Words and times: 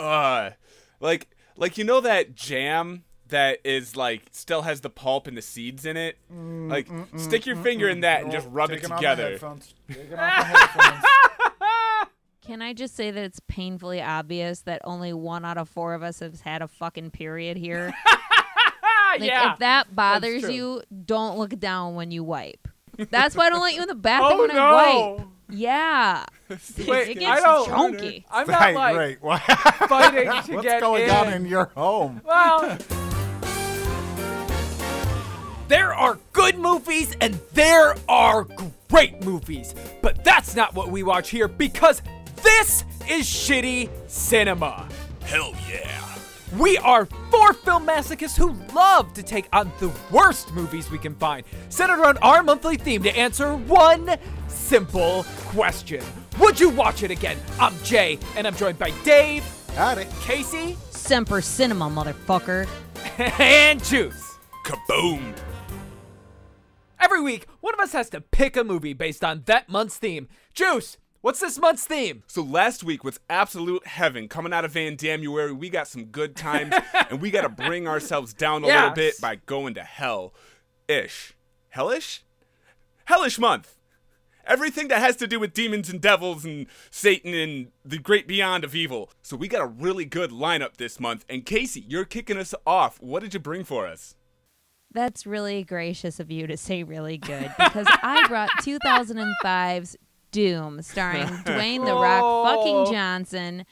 Uh, 0.00 0.50
like 1.00 1.28
like 1.56 1.78
you 1.78 1.84
know 1.84 2.00
that 2.00 2.34
jam 2.34 3.04
that 3.28 3.60
is 3.64 3.96
like 3.96 4.22
still 4.32 4.62
has 4.62 4.80
the 4.80 4.90
pulp 4.90 5.26
and 5.26 5.36
the 5.36 5.42
seeds 5.42 5.84
in 5.86 5.96
it. 5.96 6.18
Mm, 6.32 6.70
like 6.70 6.88
mm, 6.88 7.06
mm, 7.06 7.20
stick 7.20 7.46
your 7.46 7.56
finger 7.56 7.88
in 7.88 8.00
that 8.00 8.22
and 8.22 8.32
just 8.32 8.48
rub 8.50 8.70
it 8.70 8.76
Taking 8.76 8.92
off 8.92 9.00
the 9.00 9.06
together. 9.06 9.30
headphones. 9.30 9.74
Taking 9.88 10.14
off 10.14 10.36
the 10.38 10.44
headphones. 10.44 11.04
Can 12.42 12.62
I 12.62 12.72
just 12.72 12.96
say 12.96 13.10
that 13.10 13.22
it's 13.22 13.40
painfully 13.46 14.02
obvious 14.02 14.62
that 14.62 14.80
only 14.84 15.12
one 15.12 15.44
out 15.44 15.58
of 15.58 15.68
four 15.68 15.94
of 15.94 16.02
us 16.02 16.18
has 16.20 16.40
had 16.40 16.62
a 16.62 16.68
fucking 16.68 17.10
period 17.10 17.56
here? 17.56 17.92
Like, 19.18 19.22
yeah. 19.22 19.54
if 19.54 19.58
that 19.58 19.96
bothers 19.96 20.48
you, 20.48 20.82
don't 21.04 21.36
look 21.36 21.58
down 21.58 21.96
when 21.96 22.12
you 22.12 22.22
wipe. 22.22 22.68
That's 22.96 23.34
why 23.34 23.46
I 23.46 23.50
don't 23.50 23.60
let 23.60 23.74
you 23.74 23.82
in 23.82 23.88
the 23.88 23.94
bathroom 23.96 24.32
oh 24.38 24.46
when 24.46 24.50
I 24.52 25.16
wipe. 25.16 25.26
No. 25.50 25.56
Yeah. 25.56 26.24
Wait, 26.48 26.58
it 26.78 27.16
I 27.18 27.20
gets 27.20 27.42
don't- 27.42 27.66
chunky. 27.68 28.26
I'm 28.30 28.46
not 28.46 28.60
right, 28.60 28.74
like 28.74 28.96
right. 28.96 29.22
What- 29.22 29.42
fighting 29.88 30.24
to 30.24 30.54
What's 30.54 30.62
get 30.62 30.80
going 30.80 31.04
in. 31.04 31.10
on 31.10 31.32
in 31.32 31.46
your 31.46 31.66
home? 31.76 32.20
Well, 32.24 32.76
there 35.68 35.94
are 35.94 36.18
good 36.32 36.58
movies 36.58 37.16
and 37.20 37.34
there 37.52 37.94
are 38.08 38.46
great 38.88 39.24
movies, 39.24 39.74
but 40.02 40.24
that's 40.24 40.56
not 40.56 40.74
what 40.74 40.90
we 40.90 41.02
watch 41.04 41.30
here 41.30 41.46
because 41.46 42.02
this 42.42 42.84
is 43.08 43.26
shitty 43.26 43.88
cinema. 44.08 44.88
Hell 45.22 45.54
yeah. 45.70 46.06
We 46.58 46.76
are 46.78 47.06
four 47.30 47.52
film 47.52 47.86
masochists 47.86 48.36
who 48.36 48.56
love 48.74 49.12
to 49.14 49.22
take 49.22 49.46
on 49.52 49.70
the 49.78 49.92
worst 50.10 50.52
movies 50.52 50.90
we 50.90 50.98
can 50.98 51.14
find, 51.14 51.44
centered 51.68 52.00
around 52.00 52.18
our 52.22 52.42
monthly 52.42 52.76
theme 52.76 53.04
to 53.04 53.16
answer 53.16 53.54
one 53.54 54.16
simple 54.70 55.24
question. 55.46 56.00
Would 56.38 56.60
you 56.60 56.68
watch 56.68 57.02
it 57.02 57.10
again? 57.10 57.36
I'm 57.58 57.74
Jay, 57.82 58.20
and 58.36 58.46
I'm 58.46 58.54
joined 58.54 58.78
by 58.78 58.92
Dave, 59.02 59.42
Got 59.74 59.98
it. 59.98 60.08
Casey, 60.20 60.76
Semper 60.90 61.40
Cinema, 61.40 61.90
motherfucker. 61.90 62.68
and 63.40 63.82
Juice. 63.82 64.38
Kaboom. 64.64 65.36
Every 67.00 67.20
week, 67.20 67.48
one 67.60 67.74
of 67.74 67.80
us 67.80 67.90
has 67.90 68.10
to 68.10 68.20
pick 68.20 68.56
a 68.56 68.62
movie 68.62 68.92
based 68.92 69.24
on 69.24 69.42
that 69.46 69.68
month's 69.68 69.96
theme. 69.96 70.28
Juice, 70.54 70.98
what's 71.20 71.40
this 71.40 71.58
month's 71.58 71.84
theme? 71.84 72.22
So 72.28 72.40
last 72.40 72.84
week 72.84 73.02
was 73.02 73.18
absolute 73.28 73.84
heaven. 73.88 74.28
Coming 74.28 74.52
out 74.52 74.64
of 74.64 74.70
Van 74.70 74.96
Damuary, 74.96 75.56
we 75.56 75.68
got 75.68 75.88
some 75.88 76.04
good 76.04 76.36
times, 76.36 76.74
and 77.10 77.20
we 77.20 77.32
got 77.32 77.42
to 77.42 77.48
bring 77.48 77.88
ourselves 77.88 78.32
down 78.34 78.62
a 78.62 78.68
little 78.68 78.90
bit 78.90 79.20
by 79.20 79.34
going 79.46 79.74
to 79.74 79.82
hell. 79.82 80.32
Ish. 80.86 81.34
Hellish? 81.70 82.22
Hellish 83.06 83.36
month. 83.36 83.74
Everything 84.50 84.88
that 84.88 85.00
has 85.00 85.14
to 85.16 85.26
do 85.26 85.38
with 85.38 85.54
demons 85.54 85.88
and 85.88 86.00
devils 86.00 86.44
and 86.44 86.66
Satan 86.90 87.32
and 87.34 87.68
the 87.84 87.98
great 87.98 88.26
beyond 88.26 88.64
of 88.64 88.74
evil. 88.74 89.10
So 89.22 89.36
we 89.36 89.46
got 89.48 89.62
a 89.62 89.66
really 89.66 90.04
good 90.04 90.30
lineup 90.30 90.76
this 90.76 90.98
month. 90.98 91.24
And 91.28 91.46
Casey, 91.46 91.84
you're 91.88 92.04
kicking 92.04 92.36
us 92.36 92.54
off. 92.66 93.00
What 93.00 93.22
did 93.22 93.32
you 93.32 93.40
bring 93.40 93.62
for 93.64 93.86
us? 93.86 94.16
That's 94.92 95.24
really 95.24 95.62
gracious 95.62 96.18
of 96.18 96.32
you 96.32 96.48
to 96.48 96.56
say 96.56 96.82
really 96.82 97.16
good 97.16 97.52
because 97.56 97.86
I 98.02 98.26
brought 98.26 98.50
2005's 98.60 99.96
Doom 100.32 100.82
starring 100.82 101.26
Dwayne 101.44 101.84
The 101.84 101.94
Rock 101.94 102.22
Oh. 102.24 102.44
fucking 102.84 102.92
Johnson, 102.94 103.64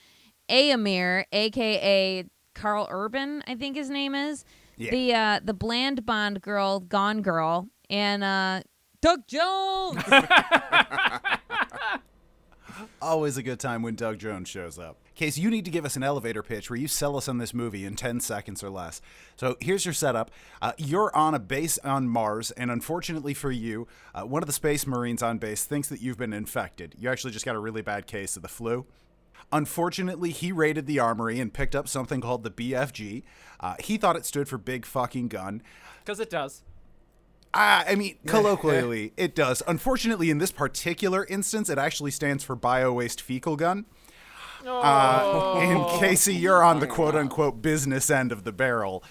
Eomer, 0.48 1.24
aka 1.32 2.24
Karl 2.54 2.86
Urban, 2.90 3.42
I 3.46 3.54
think 3.54 3.76
his 3.76 3.90
name 3.90 4.14
is. 4.14 4.44
Yeah. 4.76 4.90
The 4.92 5.14
uh 5.14 5.40
the 5.44 5.54
bland 5.54 6.06
Bond 6.06 6.40
girl, 6.40 6.80
Gone 6.80 7.20
Girl, 7.22 7.68
and 7.90 8.22
uh 8.22 8.62
Doug 9.00 9.26
Jones. 9.28 10.02
Always 13.02 13.36
a 13.36 13.42
good 13.42 13.60
time 13.60 13.82
when 13.82 13.94
Doug 13.94 14.18
Jones 14.18 14.48
shows 14.48 14.78
up. 14.78 14.98
Case, 15.14 15.38
you 15.38 15.50
need 15.50 15.64
to 15.64 15.70
give 15.70 15.84
us 15.84 15.96
an 15.96 16.02
elevator 16.02 16.42
pitch 16.42 16.68
where 16.70 16.78
you 16.78 16.88
sell 16.88 17.16
us 17.16 17.28
on 17.28 17.38
this 17.38 17.54
movie 17.54 17.84
in 17.84 17.96
10 17.96 18.20
seconds 18.20 18.62
or 18.62 18.70
less. 18.70 19.00
So 19.36 19.56
here's 19.60 19.84
your 19.84 19.94
setup. 19.94 20.30
Uh, 20.62 20.72
you're 20.78 21.14
on 21.16 21.34
a 21.34 21.38
base 21.38 21.78
on 21.78 22.08
Mars, 22.08 22.50
and 22.52 22.70
unfortunately 22.70 23.34
for 23.34 23.50
you, 23.50 23.88
uh, 24.14 24.22
one 24.22 24.42
of 24.42 24.46
the 24.46 24.52
space 24.52 24.86
marines 24.86 25.22
on 25.22 25.38
base 25.38 25.64
thinks 25.64 25.88
that 25.88 26.00
you've 26.00 26.18
been 26.18 26.32
infected. 26.32 26.94
You 26.98 27.08
actually 27.08 27.32
just 27.32 27.44
got 27.44 27.56
a 27.56 27.60
really 27.60 27.82
bad 27.82 28.06
case 28.06 28.36
of 28.36 28.42
the 28.42 28.48
flu. 28.48 28.86
Unfortunately, 29.52 30.30
he 30.30 30.52
raided 30.52 30.86
the 30.86 30.98
armory 30.98 31.40
and 31.40 31.52
picked 31.52 31.74
up 31.74 31.88
something 31.88 32.20
called 32.20 32.42
the 32.42 32.50
BFG. 32.50 33.22
Uh, 33.60 33.74
he 33.80 33.96
thought 33.96 34.16
it 34.16 34.26
stood 34.26 34.48
for 34.48 34.58
Big 34.58 34.84
Fucking 34.84 35.28
Gun. 35.28 35.62
Because 36.04 36.20
it 36.20 36.30
does. 36.30 36.62
Uh, 37.54 37.84
I 37.88 37.94
mean, 37.94 38.16
colloquially, 38.26 39.12
it 39.16 39.34
does. 39.34 39.62
Unfortunately, 39.66 40.30
in 40.30 40.38
this 40.38 40.52
particular 40.52 41.24
instance, 41.26 41.68
it 41.68 41.78
actually 41.78 42.10
stands 42.10 42.44
for 42.44 42.54
Bio 42.54 42.92
Waste 42.92 43.20
Fecal 43.20 43.56
Gun. 43.56 43.86
Uh, 44.66 45.60
in 45.62 46.00
Casey, 46.00 46.34
you're 46.34 46.62
on 46.62 46.80
the 46.80 46.86
quote 46.86 47.14
unquote 47.14 47.62
business 47.62 48.10
end 48.10 48.32
of 48.32 48.44
the 48.44 48.52
barrel. 48.52 49.02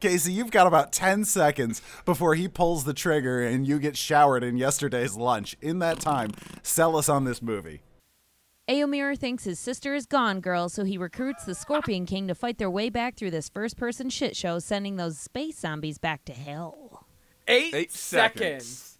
Casey, 0.00 0.32
you've 0.32 0.50
got 0.50 0.66
about 0.66 0.92
10 0.92 1.24
seconds 1.24 1.80
before 2.04 2.34
he 2.34 2.46
pulls 2.48 2.84
the 2.84 2.92
trigger 2.92 3.42
and 3.42 3.66
you 3.66 3.78
get 3.78 3.96
showered 3.96 4.42
in 4.42 4.56
yesterday's 4.56 5.16
lunch. 5.16 5.56
In 5.62 5.78
that 5.78 6.00
time, 6.00 6.32
sell 6.62 6.96
us 6.96 7.08
on 7.08 7.24
this 7.24 7.40
movie. 7.40 7.82
Eomer 8.68 9.16
thinks 9.16 9.44
his 9.44 9.58
sister 9.58 9.94
is 9.94 10.04
gone, 10.04 10.40
girl, 10.40 10.68
so 10.68 10.84
he 10.84 10.98
recruits 10.98 11.44
the 11.44 11.54
Scorpion 11.54 12.04
King 12.04 12.28
to 12.28 12.34
fight 12.34 12.58
their 12.58 12.70
way 12.70 12.90
back 12.90 13.16
through 13.16 13.30
this 13.30 13.48
first 13.48 13.78
person 13.78 14.10
shit 14.10 14.36
show, 14.36 14.58
sending 14.58 14.96
those 14.96 15.18
space 15.18 15.58
zombies 15.58 15.96
back 15.96 16.22
to 16.26 16.34
hell. 16.34 17.07
Eight, 17.48 17.74
Eight 17.74 17.92
seconds. 17.92 18.66
seconds. 18.66 18.98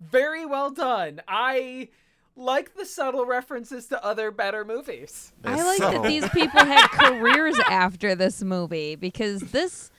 Very 0.00 0.46
well 0.46 0.70
done. 0.70 1.20
I 1.28 1.88
like 2.36 2.74
the 2.74 2.86
subtle 2.86 3.26
references 3.26 3.86
to 3.88 4.02
other 4.04 4.30
better 4.30 4.64
movies. 4.64 5.32
I 5.44 5.62
like 5.62 5.78
So- 5.78 5.90
that 5.92 6.02
these 6.04 6.28
people 6.30 6.60
had 6.64 6.86
careers 6.92 7.58
after 7.68 8.14
this 8.14 8.42
movie 8.42 8.94
because 8.96 9.40
this 9.42 9.90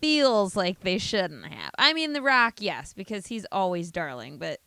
feels 0.00 0.56
like 0.56 0.80
they 0.80 0.98
shouldn't 0.98 1.46
have. 1.46 1.70
I 1.78 1.92
mean, 1.94 2.12
The 2.12 2.22
Rock, 2.22 2.54
yes, 2.58 2.92
because 2.92 3.26
he's 3.26 3.46
always 3.52 3.90
darling, 3.90 4.38
but 4.38 4.60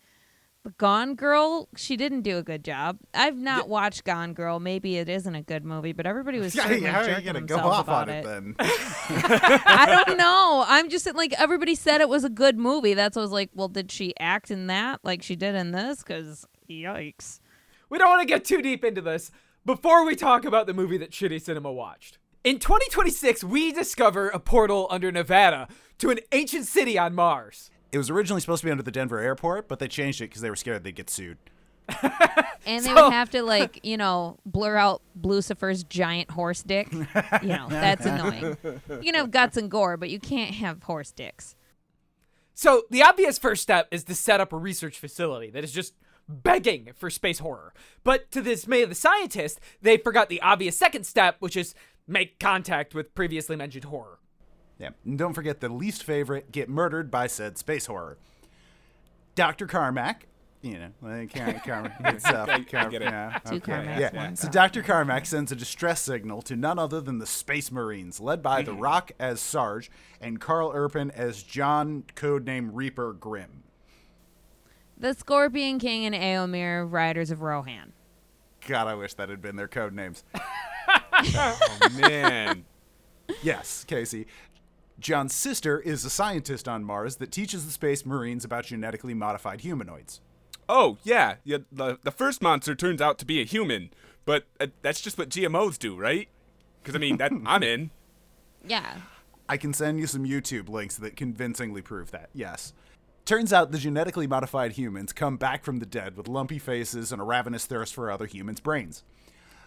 but 0.64 0.78
Gone 0.78 1.16
Girl, 1.16 1.68
she 1.76 1.98
didn't 1.98 2.22
do 2.22 2.38
a 2.38 2.44
good 2.44 2.64
job. 2.64 2.98
I've 3.14 3.36
not 3.36 3.68
watched 3.68 4.06
Gone 4.06 4.34
Girl. 4.34 4.60
Maybe 4.60 4.98
it 4.98 5.10
isn't 5.10 5.36
a 5.36 5.42
good 5.42 5.66
movie, 5.66 5.92
but 5.92 6.06
everybody 6.06 6.40
was 6.40 6.56
Yeah, 6.56 6.64
certainly 6.64 6.90
how 6.90 7.02
are 7.02 7.10
you 7.10 7.16
jerking 7.16 7.34
to 7.34 7.42
go 7.42 7.56
themselves 7.56 7.78
off 7.78 7.88
about 7.88 8.10
on 8.10 8.16
it, 8.16 8.24
then? 8.24 8.56
I 8.60 10.04
don't 10.06 10.18
know. 10.18 10.64
I'm 10.66 10.90
just 10.90 11.14
like 11.16 11.34
everybody 11.34 11.76
said 11.76 12.00
it 12.00 12.08
was 12.08 12.24
a 12.24 12.30
good 12.30 12.58
movie. 12.58 12.94
That's 12.94 13.18
what 13.18 13.24
I 13.24 13.26
was 13.26 13.32
like. 13.32 13.50
Well, 13.54 13.68
did 13.68 13.92
she 13.92 14.14
act 14.20 14.52
in 14.52 14.68
that 14.68 15.02
like 15.04 15.22
she 15.22 15.36
did 15.36 15.54
in 15.54 15.72
this? 15.72 16.00
Because 16.00 16.46
yikes. 16.70 17.42
We 17.90 17.98
don't 17.98 18.10
want 18.10 18.22
to 18.22 18.28
get 18.28 18.46
too 18.46 18.62
deep 18.62 18.86
into 18.86 19.02
this 19.02 19.32
before 19.66 20.06
we 20.06 20.16
talk 20.16 20.46
about 20.46 20.66
the 20.66 20.74
movie 20.74 20.98
that 20.98 21.12
Shitty 21.12 21.42
Cinema 21.42 21.72
watched. 21.72 22.20
In 22.44 22.60
2026, 22.60 23.44
we 23.44 23.72
discover 23.72 24.30
a 24.30 24.40
portal 24.40 24.88
under 24.90 25.12
Nevada 25.12 25.68
to 26.00 26.10
an 26.10 26.20
ancient 26.32 26.66
city 26.66 26.98
on 26.98 27.14
Mars. 27.14 27.70
It 27.94 27.98
was 28.00 28.10
originally 28.10 28.42
supposed 28.42 28.62
to 28.62 28.66
be 28.66 28.72
under 28.72 28.84
the 28.84 28.92
Denver 28.92 29.20
airport, 29.20 29.68
but 29.70 29.80
they 29.80 29.88
changed 29.88 30.20
it 30.20 30.26
because 30.26 30.42
they 30.42 30.50
were 30.50 30.56
scared 30.56 30.84
they'd 30.84 30.96
get 30.96 31.10
sued. 31.10 31.38
And 32.66 32.82
they 32.86 32.88
So- 32.90 33.04
would 33.06 33.14
have 33.14 33.30
to 33.32 33.44
like, 33.44 33.82
you 33.84 33.98
know, 33.98 34.38
blur 34.46 34.78
out 34.78 35.02
Lucifer's 35.22 35.84
giant 35.84 36.32
horse 36.32 36.64
dick. 36.64 36.90
You 36.94 37.06
know, 37.44 37.68
that's 37.70 38.06
annoying. 38.06 38.56
You 38.90 39.02
can 39.12 39.16
have 39.16 39.32
guts 39.32 39.58
and 39.58 39.70
gore, 39.70 39.98
but 39.98 40.10
you 40.10 40.18
can't 40.18 40.52
have 40.56 40.82
horse 40.84 41.12
dicks. 41.12 41.56
So, 42.56 42.84
the 42.90 43.04
obvious 43.04 43.38
first 43.38 43.64
step 43.64 43.90
is 43.92 44.06
to 44.06 44.16
set 44.16 44.40
up 44.40 44.54
a 44.54 44.58
research 44.58 44.98
facility 44.98 45.50
that 45.50 45.66
is 45.66 45.74
just 45.74 45.94
begging 46.30 46.92
for 46.96 47.10
space 47.10 47.40
horror. 47.40 47.74
But 48.06 48.32
to 48.32 48.42
the 48.42 48.52
dismay 48.52 48.82
of 48.84 48.88
the 48.88 48.96
scientists, 48.96 49.60
they 49.82 49.98
forgot 49.98 50.30
the 50.30 50.40
obvious 50.42 50.78
second 50.78 51.06
step, 51.06 51.36
which 51.40 51.58
is 51.58 51.76
make 52.08 52.40
contact 52.40 52.96
with 52.96 53.14
previously 53.14 53.58
mentioned 53.58 53.84
horror. 53.86 54.20
Yeah. 54.80 54.90
And 55.06 55.18
don't 55.18 55.34
forget 55.34 55.60
the 55.62 55.70
least 55.70 56.04
favorite 56.04 56.52
get 56.52 56.70
murdered 56.70 57.10
by 57.12 57.28
said 57.28 57.58
space 57.58 57.86
horror. 57.86 58.18
Dr. 59.36 59.66
Carmack, 59.68 60.28
you 60.62 60.78
know, 60.80 60.90
like 61.02 61.34
Car- 61.34 61.62
Carmack, 61.66 62.00
it's, 62.16 62.26
uh, 62.26 62.46
I 62.48 62.64
Car- 62.64 62.90
get 62.90 63.02
it. 63.02 63.06
yeah, 63.06 63.40
Two 63.46 63.56
okay, 63.56 63.72
Carmacks, 63.74 64.02
yeah. 64.02 64.16
one 64.16 64.36
So 64.36 64.48
Dr. 64.50 64.82
Carmack 64.84 65.26
sends 65.26 65.52
a 65.52 65.56
distress 65.56 66.02
signal 66.02 66.42
to 66.44 66.56
none 66.56 66.78
other 66.80 67.02
than 67.02 67.18
the 67.20 67.26
Space 67.26 67.72
Marines, 67.72 68.20
led 68.20 68.42
by 68.44 68.62
The 68.62 68.74
Rock 68.76 69.12
as 69.20 69.42
Sarge 69.42 69.90
and 70.22 70.40
Karl 70.40 70.72
Urban 70.74 71.12
as 71.12 71.42
John, 71.44 72.04
codename 72.16 72.70
Reaper 72.74 73.14
Grimm. 73.14 73.64
The 74.98 75.14
Scorpion 75.14 75.80
King 75.80 76.06
and 76.06 76.16
Eomer, 76.16 76.90
Riders 76.90 77.32
of 77.32 77.42
Rohan. 77.42 77.92
God, 78.68 78.88
I 78.88 78.94
wish 78.96 79.16
that 79.16 79.28
had 79.30 79.42
been 79.42 79.56
their 79.56 79.68
code 79.68 79.94
names. 79.94 80.24
Oh, 81.36 81.90
man. 82.02 82.66
Yes, 83.42 83.86
Casey. 83.86 84.28
John's 85.00 85.34
sister 85.34 85.80
is 85.80 86.06
a 86.06 86.10
scientist 86.10 86.68
on 86.68 86.84
Mars 86.84 87.18
that 87.18 87.32
teaches 87.32 87.66
the 87.66 87.72
Space 87.72 88.06
Marines 88.06 88.46
about 88.46 88.66
genetically 88.66 89.14
modified 89.14 89.62
humanoids. 89.62 90.22
Oh, 90.70 90.98
yeah. 91.04 91.36
yeah 91.44 91.60
the, 91.72 91.98
the 92.04 92.12
first 92.12 92.42
monster 92.42 92.76
turns 92.76 93.02
out 93.02 93.18
to 93.20 93.26
be 93.26 93.42
a 93.42 93.46
human, 93.46 93.90
but 94.26 94.46
uh, 94.60 94.68
that's 94.82 95.02
just 95.02 95.18
what 95.18 95.30
GMOs 95.30 95.78
do, 95.78 95.96
right? 95.96 96.30
Because, 96.82 96.96
I 96.96 97.00
mean, 97.00 97.18
that 97.18 97.32
I'm 97.46 97.64
in. 97.64 97.92
Yeah. 98.66 98.98
I 99.50 99.58
can 99.58 99.74
send 99.74 100.00
you 100.00 100.08
some 100.08 100.26
YouTube 100.26 100.70
links 100.70 100.98
that 100.98 101.18
convincingly 101.18 101.82
prove 101.82 102.12
that, 102.12 102.30
yes. 102.34 102.74
Turns 103.26 103.54
out 103.54 103.72
the 103.72 103.78
genetically 103.78 104.28
modified 104.28 104.74
humans 104.74 105.14
come 105.14 105.38
back 105.38 105.64
from 105.64 105.80
the 105.80 105.86
dead 105.86 106.18
with 106.18 106.28
lumpy 106.28 106.60
faces 106.60 107.12
and 107.12 107.22
a 107.22 107.26
ravenous 107.26 107.66
thirst 107.66 107.94
for 107.94 108.12
other 108.12 108.26
humans' 108.26 108.60
brains. 108.60 109.04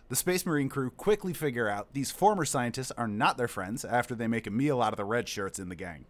The 0.08 0.16
Space 0.16 0.46
Marine 0.46 0.68
crew 0.68 0.90
quickly 0.90 1.32
figure 1.32 1.68
out 1.68 1.92
these 1.92 2.12
former 2.12 2.44
scientists 2.44 2.92
are 2.92 3.08
not 3.08 3.36
their 3.36 3.48
friends 3.48 3.84
after 3.84 4.14
they 4.14 4.28
make 4.28 4.46
a 4.46 4.52
meal 4.52 4.80
out 4.80 4.92
of 4.92 4.96
the 4.96 5.04
red 5.04 5.28
shirts 5.28 5.58
in 5.58 5.68
the 5.68 5.74
gang. 5.74 6.04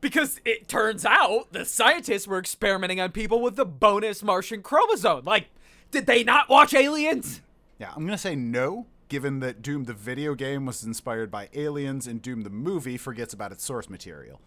Because 0.00 0.40
it 0.44 0.68
turns 0.68 1.04
out 1.04 1.52
the 1.52 1.64
scientists 1.64 2.28
were 2.28 2.38
experimenting 2.38 3.00
on 3.00 3.10
people 3.10 3.40
with 3.40 3.56
the 3.56 3.64
bonus 3.64 4.22
Martian 4.22 4.62
chromosome. 4.62 5.24
Like, 5.24 5.48
did 5.90 6.06
they 6.06 6.22
not 6.22 6.48
watch 6.48 6.74
Aliens? 6.74 7.40
Yeah, 7.78 7.92
I'm 7.94 8.04
gonna 8.04 8.18
say 8.18 8.36
no, 8.36 8.86
given 9.08 9.40
that 9.40 9.62
Doom 9.62 9.84
the 9.84 9.92
video 9.92 10.34
game 10.34 10.64
was 10.64 10.84
inspired 10.84 11.30
by 11.30 11.48
aliens 11.54 12.06
and 12.06 12.22
Doom 12.22 12.42
the 12.42 12.50
movie 12.50 12.96
forgets 12.96 13.34
about 13.34 13.52
its 13.52 13.64
source 13.64 13.90
material. 13.90 14.40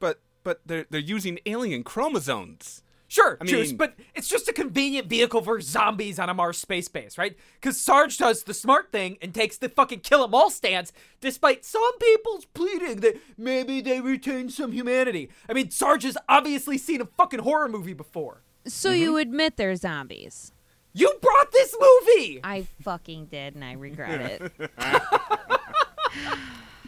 But 0.00 0.20
but 0.42 0.60
they're 0.66 0.86
they're 0.90 1.00
using 1.00 1.38
alien 1.46 1.84
chromosomes. 1.84 2.82
Sure, 3.10 3.36
I 3.40 3.44
Juice, 3.44 3.70
mean- 3.70 3.76
but 3.76 3.96
it's 4.14 4.28
just 4.28 4.48
a 4.48 4.52
convenient 4.52 5.08
vehicle 5.08 5.42
for 5.42 5.60
zombies 5.60 6.20
on 6.20 6.28
a 6.28 6.34
Mars 6.34 6.58
space 6.58 6.86
base, 6.86 7.18
right? 7.18 7.36
Because 7.60 7.80
Sarge 7.80 8.16
does 8.16 8.44
the 8.44 8.54
smart 8.54 8.92
thing 8.92 9.18
and 9.20 9.34
takes 9.34 9.58
the 9.58 9.68
fucking 9.68 10.00
kill 10.00 10.22
'em 10.22 10.32
all 10.32 10.48
stance, 10.48 10.92
despite 11.20 11.64
some 11.64 11.98
people's 11.98 12.44
pleading 12.44 13.00
that 13.00 13.20
maybe 13.36 13.80
they 13.80 14.00
retain 14.00 14.48
some 14.48 14.70
humanity. 14.70 15.28
I 15.48 15.54
mean, 15.54 15.72
Sarge 15.72 16.04
has 16.04 16.16
obviously 16.28 16.78
seen 16.78 17.00
a 17.00 17.04
fucking 17.04 17.40
horror 17.40 17.68
movie 17.68 17.94
before. 17.94 18.42
So 18.64 18.90
mm-hmm. 18.90 19.02
you 19.02 19.16
admit 19.16 19.56
they're 19.56 19.74
zombies? 19.74 20.52
You 20.92 21.12
brought 21.20 21.50
this 21.50 21.74
movie! 21.80 22.40
I 22.44 22.68
fucking 22.82 23.26
did, 23.26 23.56
and 23.56 23.64
I 23.64 23.72
regret 23.72 24.40
it. 24.40 24.52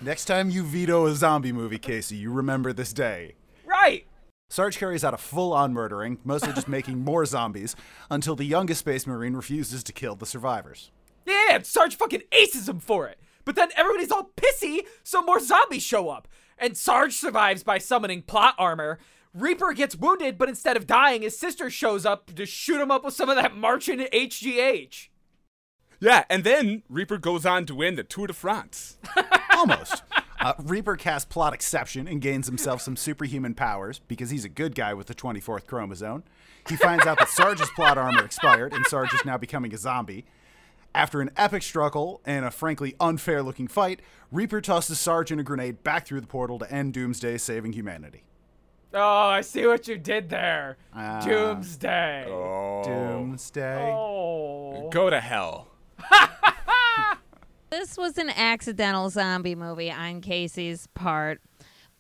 Next 0.01 0.27
time 0.27 0.51
you 0.51 0.63
veto 0.63 1.07
a 1.07 1.17
zombie 1.17 1.53
movie, 1.53 1.79
Casey, 1.79 2.15
you 2.15 2.33
remember 2.33 2.73
this 2.73 2.93
day. 2.93 3.35
Right! 3.65 4.07
Sarge 4.53 4.77
carries 4.77 5.03
out 5.03 5.15
a 5.15 5.17
full 5.17 5.55
on 5.55 5.73
murdering, 5.73 6.19
mostly 6.25 6.53
just 6.53 6.69
making 6.69 6.99
more 7.05 7.25
zombies, 7.25 7.75
until 8.11 8.37
the 8.37 8.45
youngest 8.45 8.81
Space 8.81 9.07
Marine 9.07 9.33
refuses 9.33 9.83
to 9.83 9.95
kill 9.95 10.15
the 10.15 10.27
survivors. 10.27 10.91
Yeah, 11.25 11.55
and 11.55 11.65
Sarge 11.65 11.97
fucking 11.97 12.25
aces 12.33 12.69
him 12.69 12.79
for 12.79 13.09
it. 13.09 13.19
But 13.47 13.57
then 13.57 13.71
everybody's 13.79 14.13
all 14.13 14.31
pissy, 14.37 14.81
so 15.03 15.23
more 15.23 15.41
zombies 15.41 15.83
show 15.83 16.11
up. 16.11 16.29
And 16.59 16.77
Sarge 16.77 17.15
survives 17.15 17.63
by 17.65 17.79
summoning 17.79 18.21
plot 18.21 18.55
armor. 18.59 18.99
Reaper 19.33 19.73
gets 19.73 19.97
wounded, 19.97 20.37
but 20.37 20.51
instead 20.51 20.77
of 20.77 20.87
dying, 20.87 21.23
his 21.23 21.39
sister 21.39 21.71
shows 21.71 22.05
up 22.05 22.35
to 22.35 22.45
shoot 22.45 22.79
him 22.79 22.91
up 22.91 23.05
with 23.05 23.15
some 23.15 23.31
of 23.31 23.37
that 23.37 23.57
Martian 23.57 24.01
HGH. 24.01 25.09
Yeah, 25.99 26.25
and 26.29 26.45
then 26.45 26.83
Reaper 26.91 27.17
goes 27.17 27.47
on 27.47 27.65
to 27.65 27.75
win 27.75 27.97
the 27.97 28.05
Tour 28.05 28.27
de 28.27 28.35
France. 28.35 28.99
Almost. 29.57 30.03
Uh, 30.43 30.55
Reaper 30.59 30.97
casts 30.97 31.25
plot 31.31 31.55
exception 31.55 32.09
and 32.09 32.21
gains 32.21 32.47
himself 32.47 32.83
some 32.83 32.97
superhuman 32.97 33.55
powers 33.55 34.01
because 34.09 34.31
he's 34.31 34.45
a 34.45 34.49
good 34.49 34.75
guy 34.75 34.93
with 34.93 35.07
the 35.07 35.15
24th 35.15 35.67
chromosome. 35.67 36.25
He 36.69 36.77
finds 36.77 37.07
out 37.07 37.19
that 37.19 37.29
Sarge's 37.29 37.71
plot 37.71 37.97
armor 37.97 38.25
expired 38.25 38.73
and 38.73 38.85
Sarge 38.87 39.15
is 39.15 39.25
now 39.25 39.39
becoming 39.39 39.73
a 39.73 39.79
zombie. 39.79 40.25
After 40.95 41.21
an 41.21 41.31
epic 41.37 41.63
struggle 41.63 42.21
and 42.27 42.45
a 42.45 42.51
frankly 42.51 42.95
unfair 43.01 43.43
looking 43.43 43.69
fight, 43.69 44.01
Reaper 44.31 44.61
tosses 44.61 44.99
Sarge 44.99 45.31
and 45.31 45.41
a 45.41 45.45
grenade 45.45 45.83
back 45.83 46.07
through 46.07 46.21
the 46.21 46.27
portal 46.27 46.59
to 46.59 46.71
end 46.71 46.93
Doomsday, 46.93 47.39
saving 47.39 47.73
humanity. 47.73 48.25
Oh, 48.95 49.01
I 49.01 49.41
see 49.41 49.67
what 49.67 49.89
you 49.89 49.97
did 49.97 50.29
there. 50.29 50.77
Ah. 50.95 51.21
Doomsday. 51.25 52.27
Doomsday. 52.85 53.91
Oh. 53.91 54.91
Go 54.91 55.09
to 55.09 55.21
hell. 55.21 55.69
This 57.73 57.97
was 57.97 58.19
an 58.19 58.29
accidental 58.29 59.09
zombie 59.09 59.55
movie 59.55 59.91
on 59.91 60.21
Casey's 60.21 60.89
part. 60.89 61.41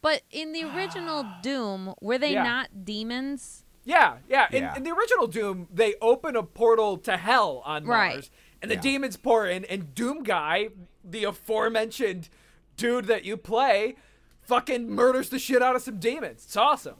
But 0.03 0.21
in 0.31 0.53
the 0.53 0.65
original 0.65 1.25
Doom, 1.43 1.95
were 2.03 2.19
they 2.19 2.35
Yeah. 2.35 2.43
not 2.43 2.85
demons? 2.85 3.65
Yeah, 3.85 4.19
yeah. 4.29 4.49
In, 4.53 4.63
Yeah. 4.65 4.77
in 4.77 4.83
the 4.85 4.91
original 4.93 5.27
Doom, 5.27 5.69
they 5.73 5.95
open 6.03 6.37
a 6.37 6.43
portal 6.43 6.99
to 6.99 7.17
hell 7.17 7.63
on 7.65 7.87
Right. 7.87 8.17
Mars, 8.17 8.31
and 8.61 8.71
the 8.71 8.75
Yeah. 8.75 8.81
demons 8.83 9.17
pour 9.17 9.47
in, 9.47 9.65
and 9.65 9.95
Doom 9.95 10.23
Guy, 10.25 10.69
the 11.03 11.25
aforementioned 11.25 12.29
dude 12.77 13.07
that 13.07 13.25
you 13.25 13.39
play, 13.39 13.97
fucking 14.43 14.91
murders 14.91 15.31
the 15.31 15.39
shit 15.39 15.63
out 15.63 15.75
of 15.75 15.81
some 15.83 15.99
demons. 15.99 16.45
It's 16.45 16.57
awesome. 16.57 16.97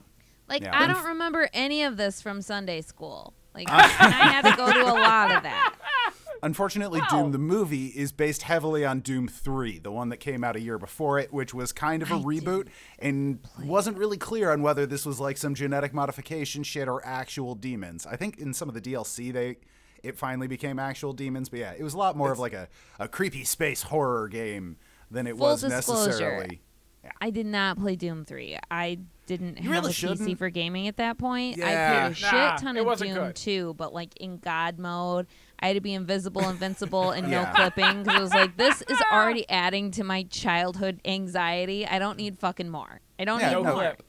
Like, 0.49 0.63
Yeah. 0.63 0.77
I 0.77 0.87
don't 0.87 1.05
remember 1.05 1.47
any 1.53 1.83
of 1.83 1.95
this 1.97 2.21
from 2.23 2.41
Sunday 2.41 2.81
school. 2.81 3.33
Like, 3.53 3.69
and 3.71 3.81
I 3.99 4.31
had 4.31 4.41
to 4.49 4.57
go 4.57 4.73
to 4.73 4.81
a 4.81 4.97
lot 4.97 5.29
of 5.31 5.43
that. 5.43 5.75
Unfortunately, 6.43 6.99
Wow. 6.99 7.07
Doom 7.09 7.31
the 7.31 7.37
movie 7.39 7.87
is 7.87 8.11
based 8.11 8.43
heavily 8.43 8.83
on 8.85 8.99
Doom 8.99 9.27
3, 9.29 9.79
the 9.79 9.91
one 9.91 10.09
that 10.09 10.17
came 10.17 10.43
out 10.43 10.55
a 10.57 10.59
year 10.61 10.77
before 10.77 11.17
it, 11.17 11.31
which 11.33 11.53
was 11.53 11.71
kind 11.71 12.03
of 12.03 12.11
a 12.11 12.15
reboot 12.15 12.67
and 12.99 13.39
wasn't 13.63 13.97
really 13.97 14.17
clear 14.17 14.51
on 14.51 14.61
whether 14.61 14.85
this 14.85 15.05
was 15.05 15.19
like 15.21 15.37
some 15.37 15.55
genetic 15.55 15.93
modification 15.93 16.61
shit 16.63 16.87
or 16.89 17.03
actual 17.05 17.55
demons. 17.55 18.05
I 18.05 18.17
think 18.17 18.37
in 18.37 18.53
some 18.53 18.67
of 18.67 18.75
the 18.75 18.81
DLC 18.81 19.31
they 19.31 19.57
it 20.03 20.17
finally 20.17 20.47
became 20.47 20.79
actual 20.79 21.13
demons, 21.13 21.47
but 21.47 21.59
yeah, 21.59 21.71
it 21.77 21.81
was 21.81 21.93
a 21.93 21.97
lot 21.97 22.17
more 22.17 22.31
of 22.33 22.37
like 22.37 22.51
a, 22.51 22.67
a 22.99 23.07
creepy 23.07 23.45
space 23.45 23.83
horror 23.83 24.27
game 24.27 24.75
than 25.09 25.27
it 25.27 25.37
was 25.37 25.61
disclosure. 25.61 26.07
necessarily. 26.07 26.61
I 27.21 27.29
did 27.29 27.45
not 27.45 27.77
play 27.79 27.95
Doom 27.95 28.25
3. 28.25 28.57
I 28.71 28.99
didn't 29.25 29.57
You 29.57 29.69
have 29.71 29.83
really 29.83 29.91
a 29.91 29.93
PC 29.93 29.95
shouldn't. 29.95 30.37
for 30.37 30.49
gaming 30.49 30.87
at 30.87 30.97
that 30.97 31.17
point. 31.17 31.57
I 31.61 31.61
played 31.61 32.11
a 32.11 32.13
shit 32.13 32.31
Nah, 32.31 32.55
ton 32.57 32.77
of 32.77 32.97
Doom 32.99 33.13
good. 33.13 33.35
2, 33.35 33.73
but 33.77 33.93
like 33.93 34.15
in 34.17 34.37
God 34.37 34.79
mode. 34.79 35.27
I 35.59 35.67
had 35.67 35.73
to 35.75 35.81
be 35.81 35.93
invisible, 35.93 36.47
invincible, 36.49 37.11
and 37.11 37.29
no 37.31 37.41
Yeah. 37.41 37.53
clipping 37.53 38.03
because 38.03 38.17
it 38.19 38.21
was 38.21 38.33
like, 38.33 38.57
this 38.57 38.81
is 38.89 39.01
already 39.11 39.49
adding 39.49 39.91
to 39.91 40.03
my 40.03 40.23
childhood 40.23 40.99
anxiety. 41.05 41.85
I 41.87 41.99
don't 41.99 42.17
need 42.17 42.37
fucking 42.39 42.69
more. 42.69 42.99
I 43.17 43.23
don't 43.25 43.39
Yeah, 43.39 43.47
need 43.49 43.53
No 43.55 43.63
no. 43.63 43.71
more. 43.75 43.95
clip. 43.95 44.03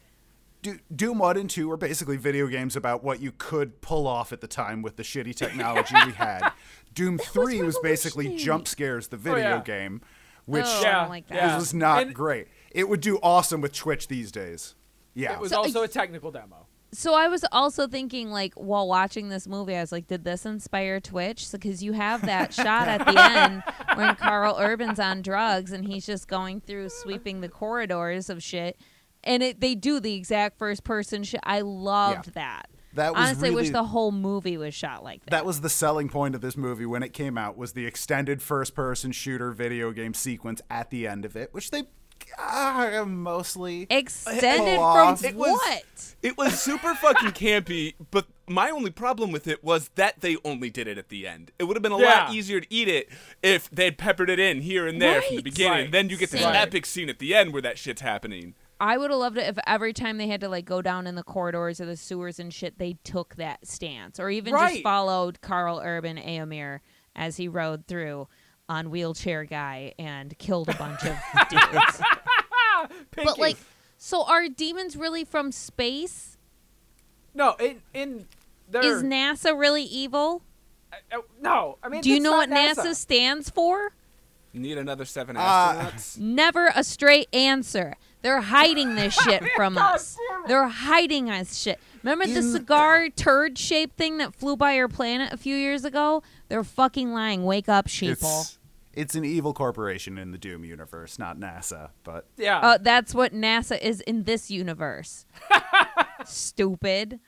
Doom 0.95 1.19
1 1.19 1.37
and 1.37 1.51
2 1.51 1.69
were 1.69 1.77
basically 1.77 2.17
video 2.17 2.47
games 2.47 2.75
about 2.75 3.05
what 3.05 3.21
you 3.21 3.33
could 3.37 3.83
pull 3.83 4.07
off 4.07 4.33
at 4.33 4.41
the 4.41 4.47
time 4.49 4.81
with 4.81 4.97
the 4.97 5.03
shitty 5.03 5.37
technology 5.37 5.95
we 6.07 6.13
had. 6.13 6.53
Doom 6.95 7.19
3 7.19 7.61
was 7.63 7.79
basically 7.83 8.25
revolutionary. 8.25 8.45
Jump 8.45 8.69
Scares, 8.69 9.09
the 9.09 9.17
oh, 9.17 9.21
video 9.21 9.57
yeah. 9.57 9.63
game, 9.63 10.01
oh, 10.03 10.07
which 10.47 10.65
Oh, 10.67 10.81
Yeah, 10.83 11.01
don't 11.03 11.11
like 11.11 11.31
was 11.31 11.75
not 11.75 12.03
And- 12.05 12.15
great. 12.15 12.49
It 12.75 12.89
would 12.89 13.01
do 13.01 13.19
awesome 13.23 13.61
with 13.63 13.73
Twitch 13.73 14.09
these 14.09 14.31
days. 14.31 14.75
Yeah. 15.15 15.33
It 15.35 15.41
was 15.41 15.51
So- 15.53 15.59
also 15.59 15.83
a 15.83 15.89
technical 15.89 16.31
demo. 16.31 16.67
So 16.93 17.13
I 17.15 17.27
was 17.27 17.45
also 17.51 17.89
thinking, 17.89 18.31
like, 18.31 18.55
while 18.55 18.87
watching 18.87 19.29
this 19.29 19.49
movie, 19.49 19.75
I 19.75 19.81
was 19.81 19.91
like, 19.91 20.07
did 20.07 20.23
this 20.23 20.47
inspire 20.47 21.01
Twitch? 21.01 21.51
Because 21.51 21.83
you 21.83 21.93
have 21.93 22.25
that 22.27 22.55
shot 22.55 22.87
at 22.87 23.05
the 23.05 23.21
end 23.21 23.65
when 23.97 24.15
Karl 24.15 24.57
Urban's 24.61 25.01
on 25.01 25.21
drugs 25.23 25.73
and 25.73 25.85
he's 25.85 26.07
just 26.07 26.29
going 26.29 26.61
through 26.61 26.91
sweeping 26.91 27.41
the 27.41 27.49
corridors 27.49 28.31
of 28.31 28.41
shit, 28.45 28.77
and 29.25 29.43
it 29.43 29.61
they 29.61 29.75
do 29.75 29.99
the 29.99 30.15
exact 30.15 30.57
first 30.57 30.85
person 30.85 31.25
shit. 31.25 31.41
I 31.43 31.63
loved 31.63 32.29
Yeah. 32.29 32.33
that. 32.35 32.69
That 32.93 33.13
was 33.15 33.27
Honestly, 33.27 33.49
I 33.49 33.53
wish 33.55 33.71
the 33.71 33.83
whole 33.83 34.13
movie 34.13 34.57
was 34.57 34.73
shot 34.73 35.03
like 35.03 35.25
that. 35.25 35.31
that 35.33 35.45
was 35.45 35.63
the 35.63 35.69
selling 35.69 36.09
point 36.09 36.37
of 36.37 36.43
this 36.43 36.57
movie 36.57 36.87
when 36.87 37.03
it 37.03 37.13
came 37.13 37.37
out 37.37 37.57
was 37.57 37.73
the 37.73 37.87
extended 37.87 38.41
first 38.41 38.73
person 38.77 39.11
shooter 39.11 39.51
video 39.51 39.91
game 39.91 40.15
sequence 40.15 40.63
at 40.71 40.91
the 40.91 41.09
end 41.09 41.25
of 41.25 41.35
it, 41.35 41.53
which 41.53 41.73
they 41.73 41.83
uh, 42.39 43.05
mostly 43.07 43.87
Extended 43.91 44.77
pull 44.77 44.93
from 44.93 45.09
off. 45.09 45.25
It 45.25 45.35
was- 45.35 45.51
what? 45.53 46.15
It 46.23 46.39
was 46.39 46.59
super 46.61 46.95
fucking 46.95 47.33
campy, 47.33 47.95
but 48.11 48.27
my 48.49 48.71
only 48.71 48.91
problem 48.91 49.31
with 49.31 49.47
it 49.47 49.63
was 49.63 49.91
that 49.97 50.21
they 50.23 50.37
only 50.45 50.71
did 50.71 50.89
it 50.89 50.97
at 50.97 51.11
the 51.11 51.27
end. 51.27 51.51
It 51.59 51.65
would 51.65 51.77
have 51.77 51.83
been 51.83 51.93
a 51.93 51.99
Yeah. 51.99 52.25
lot 52.25 52.35
easier 52.35 52.61
to 52.61 52.67
eat 52.73 52.89
it 52.89 53.11
if 53.43 53.69
they'd 53.71 53.99
peppered 53.99 54.31
it 54.31 54.39
in 54.39 54.63
here 54.63 54.87
and 54.87 55.01
there 55.03 55.21
from 55.21 55.37
the 55.37 55.43
beginning. 55.43 55.71
Right. 55.85 55.93
Then 55.93 56.09
you 56.09 56.17
get 56.17 56.31
this 56.31 56.41
Same. 56.41 56.55
epic 56.55 56.87
scene 56.87 57.09
at 57.11 57.19
the 57.19 57.35
end 57.35 57.53
where 57.53 57.61
that 57.63 57.77
shit's 57.79 58.01
happening. 58.01 58.55
I 58.81 58.97
would 58.97 59.11
have 59.11 59.21
loved 59.21 59.37
it 59.39 59.47
if 59.49 59.59
every 59.67 59.93
time 59.93 60.17
they 60.19 60.27
had 60.29 60.41
to 60.41 60.49
like 60.49 60.65
go 60.65 60.81
down 60.83 61.07
in 61.07 61.15
the 61.15 61.23
corridors 61.23 61.79
or 61.81 61.87
the 61.87 61.97
sewers 61.97 62.39
and 62.39 62.53
shit, 62.53 62.79
they 62.79 62.97
took 63.05 63.35
that 63.37 63.67
stance, 63.67 64.19
or 64.19 64.31
even 64.31 64.53
Right. 64.55 64.73
just 64.73 64.83
followed 64.83 65.41
Karl 65.43 65.81
Urban 65.85 66.17
Eomer 66.17 66.81
as 67.15 67.37
he 67.37 67.49
rode 67.49 67.87
through 67.87 68.29
on 68.69 68.91
wheelchair 68.91 69.45
guy 69.45 69.93
and 69.99 70.37
killed 70.39 70.71
a 70.71 70.75
bunch 70.75 71.05
of 71.05 71.17
dudes. 71.51 72.01
Pinky. 73.11 73.25
But 73.25 73.39
like, 73.39 73.57
so 73.99 74.25
are 74.25 74.49
demons 74.49 74.97
really 74.97 75.25
from 75.25 75.53
space? 75.53 76.37
no, 77.35 77.55
in 77.61 77.81
in 77.93 78.27
there. 78.71 78.83
Is 78.83 79.03
NASA 79.03 79.59
really 79.59 79.85
evil? 79.85 80.43
uh, 80.93 81.19
no, 81.41 81.79
I 81.83 81.89
mean. 81.89 82.01
Do 82.03 82.11
you 82.11 82.21
know 82.21 82.33
what 82.33 82.49
not 82.49 82.77
NASA 82.77 82.95
stands 82.95 83.51
for? 83.51 83.93
Need 84.53 84.79
another 84.79 85.05
seven 85.05 85.37
Uh, 85.37 85.41
astronauts? 85.41 86.17
Never 86.21 86.71
a 86.77 86.85
straight 86.85 87.27
answer. 87.35 87.97
They're 88.23 88.41
hiding 88.41 88.95
this 88.95 89.13
shit 89.25 89.43
from 89.57 89.75
God 89.75 89.97
us. 89.97 90.17
They're 90.47 90.69
hiding 90.69 91.29
us 91.29 91.61
shit. 91.61 91.81
Remember 92.05 92.27
the 92.27 92.41
cigar 92.43 93.09
turd 93.11 93.59
shaped 93.59 93.97
thing 93.97 94.19
that 94.19 94.35
flew 94.35 94.57
by 94.57 94.79
our 94.79 94.87
planet 94.89 95.33
a 95.33 95.37
few 95.37 95.57
years 95.57 95.85
ago? 95.85 96.23
They're 96.49 96.63
fucking 96.63 97.13
lying. 97.13 97.45
Wake 97.45 97.69
up, 97.69 97.89
sheeple. 97.89 98.13
it's 98.13 98.59
it's 98.97 99.15
an 99.15 99.25
evil 99.25 99.53
corporation 99.53 100.19
in 100.19 100.31
the 100.31 100.39
Doom 100.39 100.65
universe, 100.65 101.19
not 101.19 101.39
NASA, 101.39 101.91
but 102.03 102.27
Yeah. 102.37 102.59
Uh, 102.61 102.79
that's 102.81 103.15
what 103.15 103.33
NASA 103.33 103.81
is 103.81 104.01
in 104.03 104.25
this 104.25 104.51
universe. 104.51 105.27
Stupid. 106.25 107.21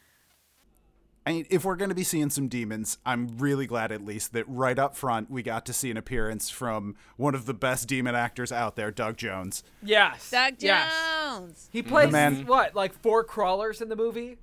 I 1.29 1.33
mean, 1.33 1.47
if 1.51 1.65
we're 1.65 1.75
going 1.75 1.89
to 1.89 1.95
be 1.95 2.05
seeing 2.05 2.31
some 2.31 2.47
demons, 2.47 2.99
I'm 3.05 3.37
really 3.39 3.67
glad 3.67 3.91
at 3.91 4.05
least 4.05 4.33
that 4.35 4.45
right 4.49 4.79
up 4.79 4.95
front 4.97 5.29
we 5.29 5.43
got 5.43 5.67
to 5.67 5.73
see 5.73 5.91
an 5.91 5.97
appearance 5.97 6.51
from 6.51 6.95
one 7.17 7.35
of 7.35 7.47
the 7.47 7.55
best 7.55 7.89
demon 7.89 8.15
actors 8.15 8.53
out 8.53 8.77
there, 8.77 8.93
Doug 8.93 9.17
Jones. 9.17 9.65
yes. 9.83 10.31
Doug 10.31 10.53
Jones. 10.53 10.63
yes. 10.63 10.93
Jones. 11.25 11.69
He 11.73 11.83
plays 11.83 12.13
man- 12.13 12.47
what, 12.47 12.77
like 12.77 12.95
four 12.95 13.25
crawlers 13.25 13.81
in 13.83 13.89
the 13.89 13.97
movie? 13.97 14.39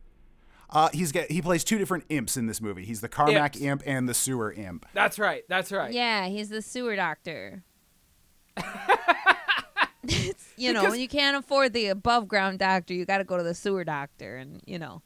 Uh, 0.73 0.89
he's 0.91 1.11
get 1.11 1.29
he 1.31 1.41
plays 1.41 1.63
two 1.63 1.77
different 1.77 2.03
imps 2.09 2.35
in 2.35 2.47
this 2.47 2.59
movie. 2.59 2.83
He's 2.83 2.99
the 2.99 3.07
Carmack 3.07 3.55
Imps. 3.55 3.61
imp 3.61 3.83
and 3.85 4.09
the 4.09 4.13
sewer 4.13 4.51
imp. 4.51 4.85
That's 4.93 5.17
right. 5.19 5.43
That's 5.47 5.71
right. 5.71 5.93
Yeah, 5.93 6.25
he's 6.27 6.49
the 6.49 6.61
sewer 6.61 6.95
doctor. 6.95 7.63
You 10.57 10.73
know, 10.73 10.81
Because- 10.81 10.91
when 10.91 10.99
you 10.99 11.07
can't 11.07 11.37
afford 11.37 11.73
the 11.73 11.87
above 11.87 12.27
ground 12.27 12.59
doctor, 12.59 12.93
you 12.93 13.05
got 13.05 13.19
to 13.19 13.23
go 13.23 13.37
to 13.37 13.43
the 13.43 13.53
sewer 13.55 13.83
doctor, 13.83 14.35
and 14.37 14.61
you 14.65 14.77
know. 14.77 15.01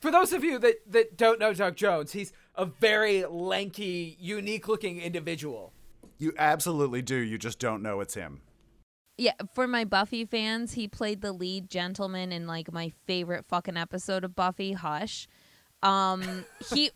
For 0.00 0.10
those 0.10 0.32
of 0.32 0.44
you 0.44 0.58
that, 0.60 0.76
that 0.92 1.16
don't 1.16 1.40
know 1.40 1.52
Doug 1.52 1.74
Jones, 1.74 2.12
he's 2.12 2.32
a 2.54 2.64
very 2.64 3.24
lanky, 3.24 4.16
unique 4.20 4.68
looking 4.68 5.00
individual. 5.00 5.72
You 6.18 6.32
absolutely 6.38 7.02
do. 7.02 7.16
You 7.16 7.38
just 7.38 7.58
don't 7.58 7.82
know 7.82 8.00
it's 8.00 8.14
him. 8.14 8.40
Yeah, 9.18 9.32
for 9.54 9.66
my 9.66 9.84
Buffy 9.84 10.24
fans, 10.26 10.72
he 10.72 10.88
played 10.88 11.22
the 11.22 11.32
lead 11.32 11.70
gentleman 11.70 12.32
in 12.32 12.46
like 12.46 12.70
my 12.72 12.92
favorite 13.06 13.46
fucking 13.46 13.76
episode 13.76 14.24
of 14.24 14.34
Buffy, 14.36 14.72
Hush. 14.72 15.26
Um, 15.82 16.44
he, 16.74 16.90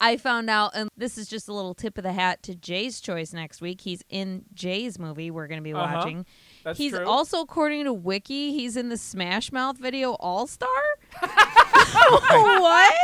I 0.00 0.16
found 0.16 0.48
out, 0.50 0.72
and 0.76 0.88
this 0.96 1.18
is 1.18 1.26
just 1.28 1.48
a 1.48 1.52
little 1.52 1.74
tip 1.74 1.98
of 1.98 2.04
the 2.04 2.12
hat 2.12 2.42
to 2.44 2.54
Jay's 2.54 3.00
choice 3.00 3.32
next 3.32 3.60
week. 3.60 3.80
He's 3.80 4.02
in 4.08 4.44
Jay's 4.54 4.98
movie 5.00 5.30
we're 5.32 5.48
gonna 5.48 5.62
be 5.62 5.72
Uh-huh. 5.74 5.96
watching. 5.96 6.26
That's 6.64 6.78
he's 6.78 6.92
true. 6.92 7.04
also, 7.06 7.40
according 7.40 7.84
to 7.86 7.92
Wiki, 7.92 8.52
he's 8.52 8.76
in 8.76 8.88
the 8.88 8.96
Smash 8.96 9.50
Mouth 9.50 9.76
video 9.78 10.12
All 10.14 10.46
Star. 10.46 10.68
what? 11.20 12.94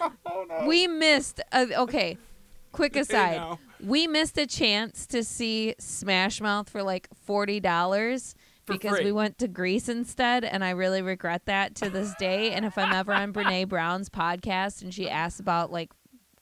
Oh, 0.00 0.46
no. 0.48 0.66
We 0.66 0.86
missed. 0.86 1.40
Uh, 1.52 1.66
okay, 1.78 2.18
quick 2.72 2.96
aside. 2.96 3.36
now. 3.36 3.58
We 3.82 4.06
missed 4.06 4.36
a 4.38 4.46
chance 4.46 5.06
to 5.08 5.24
see 5.24 5.74
Smash 5.78 6.40
Mouth 6.40 6.68
for 6.68 6.82
like 6.82 7.08
forty 7.24 7.60
dollars 7.60 8.34
For 8.66 8.74
because 8.74 8.96
free. 8.96 9.06
we 9.06 9.12
went 9.12 9.38
to 9.38 9.48
Greece 9.48 9.88
instead, 9.88 10.44
and 10.44 10.62
I 10.64 10.70
really 10.70 11.00
regret 11.02 11.46
that 11.46 11.74
to 11.76 11.88
this 11.90 12.14
day. 12.18 12.52
And 12.52 12.64
if 12.66 12.76
I'm 12.76 12.92
ever 12.92 13.12
on 13.14 13.32
Brene 13.32 13.68
Brown's 13.68 14.08
podcast 14.10 14.82
and 14.82 14.92
she 14.92 15.08
asks 15.08 15.40
about 15.40 15.72
like 15.72 15.92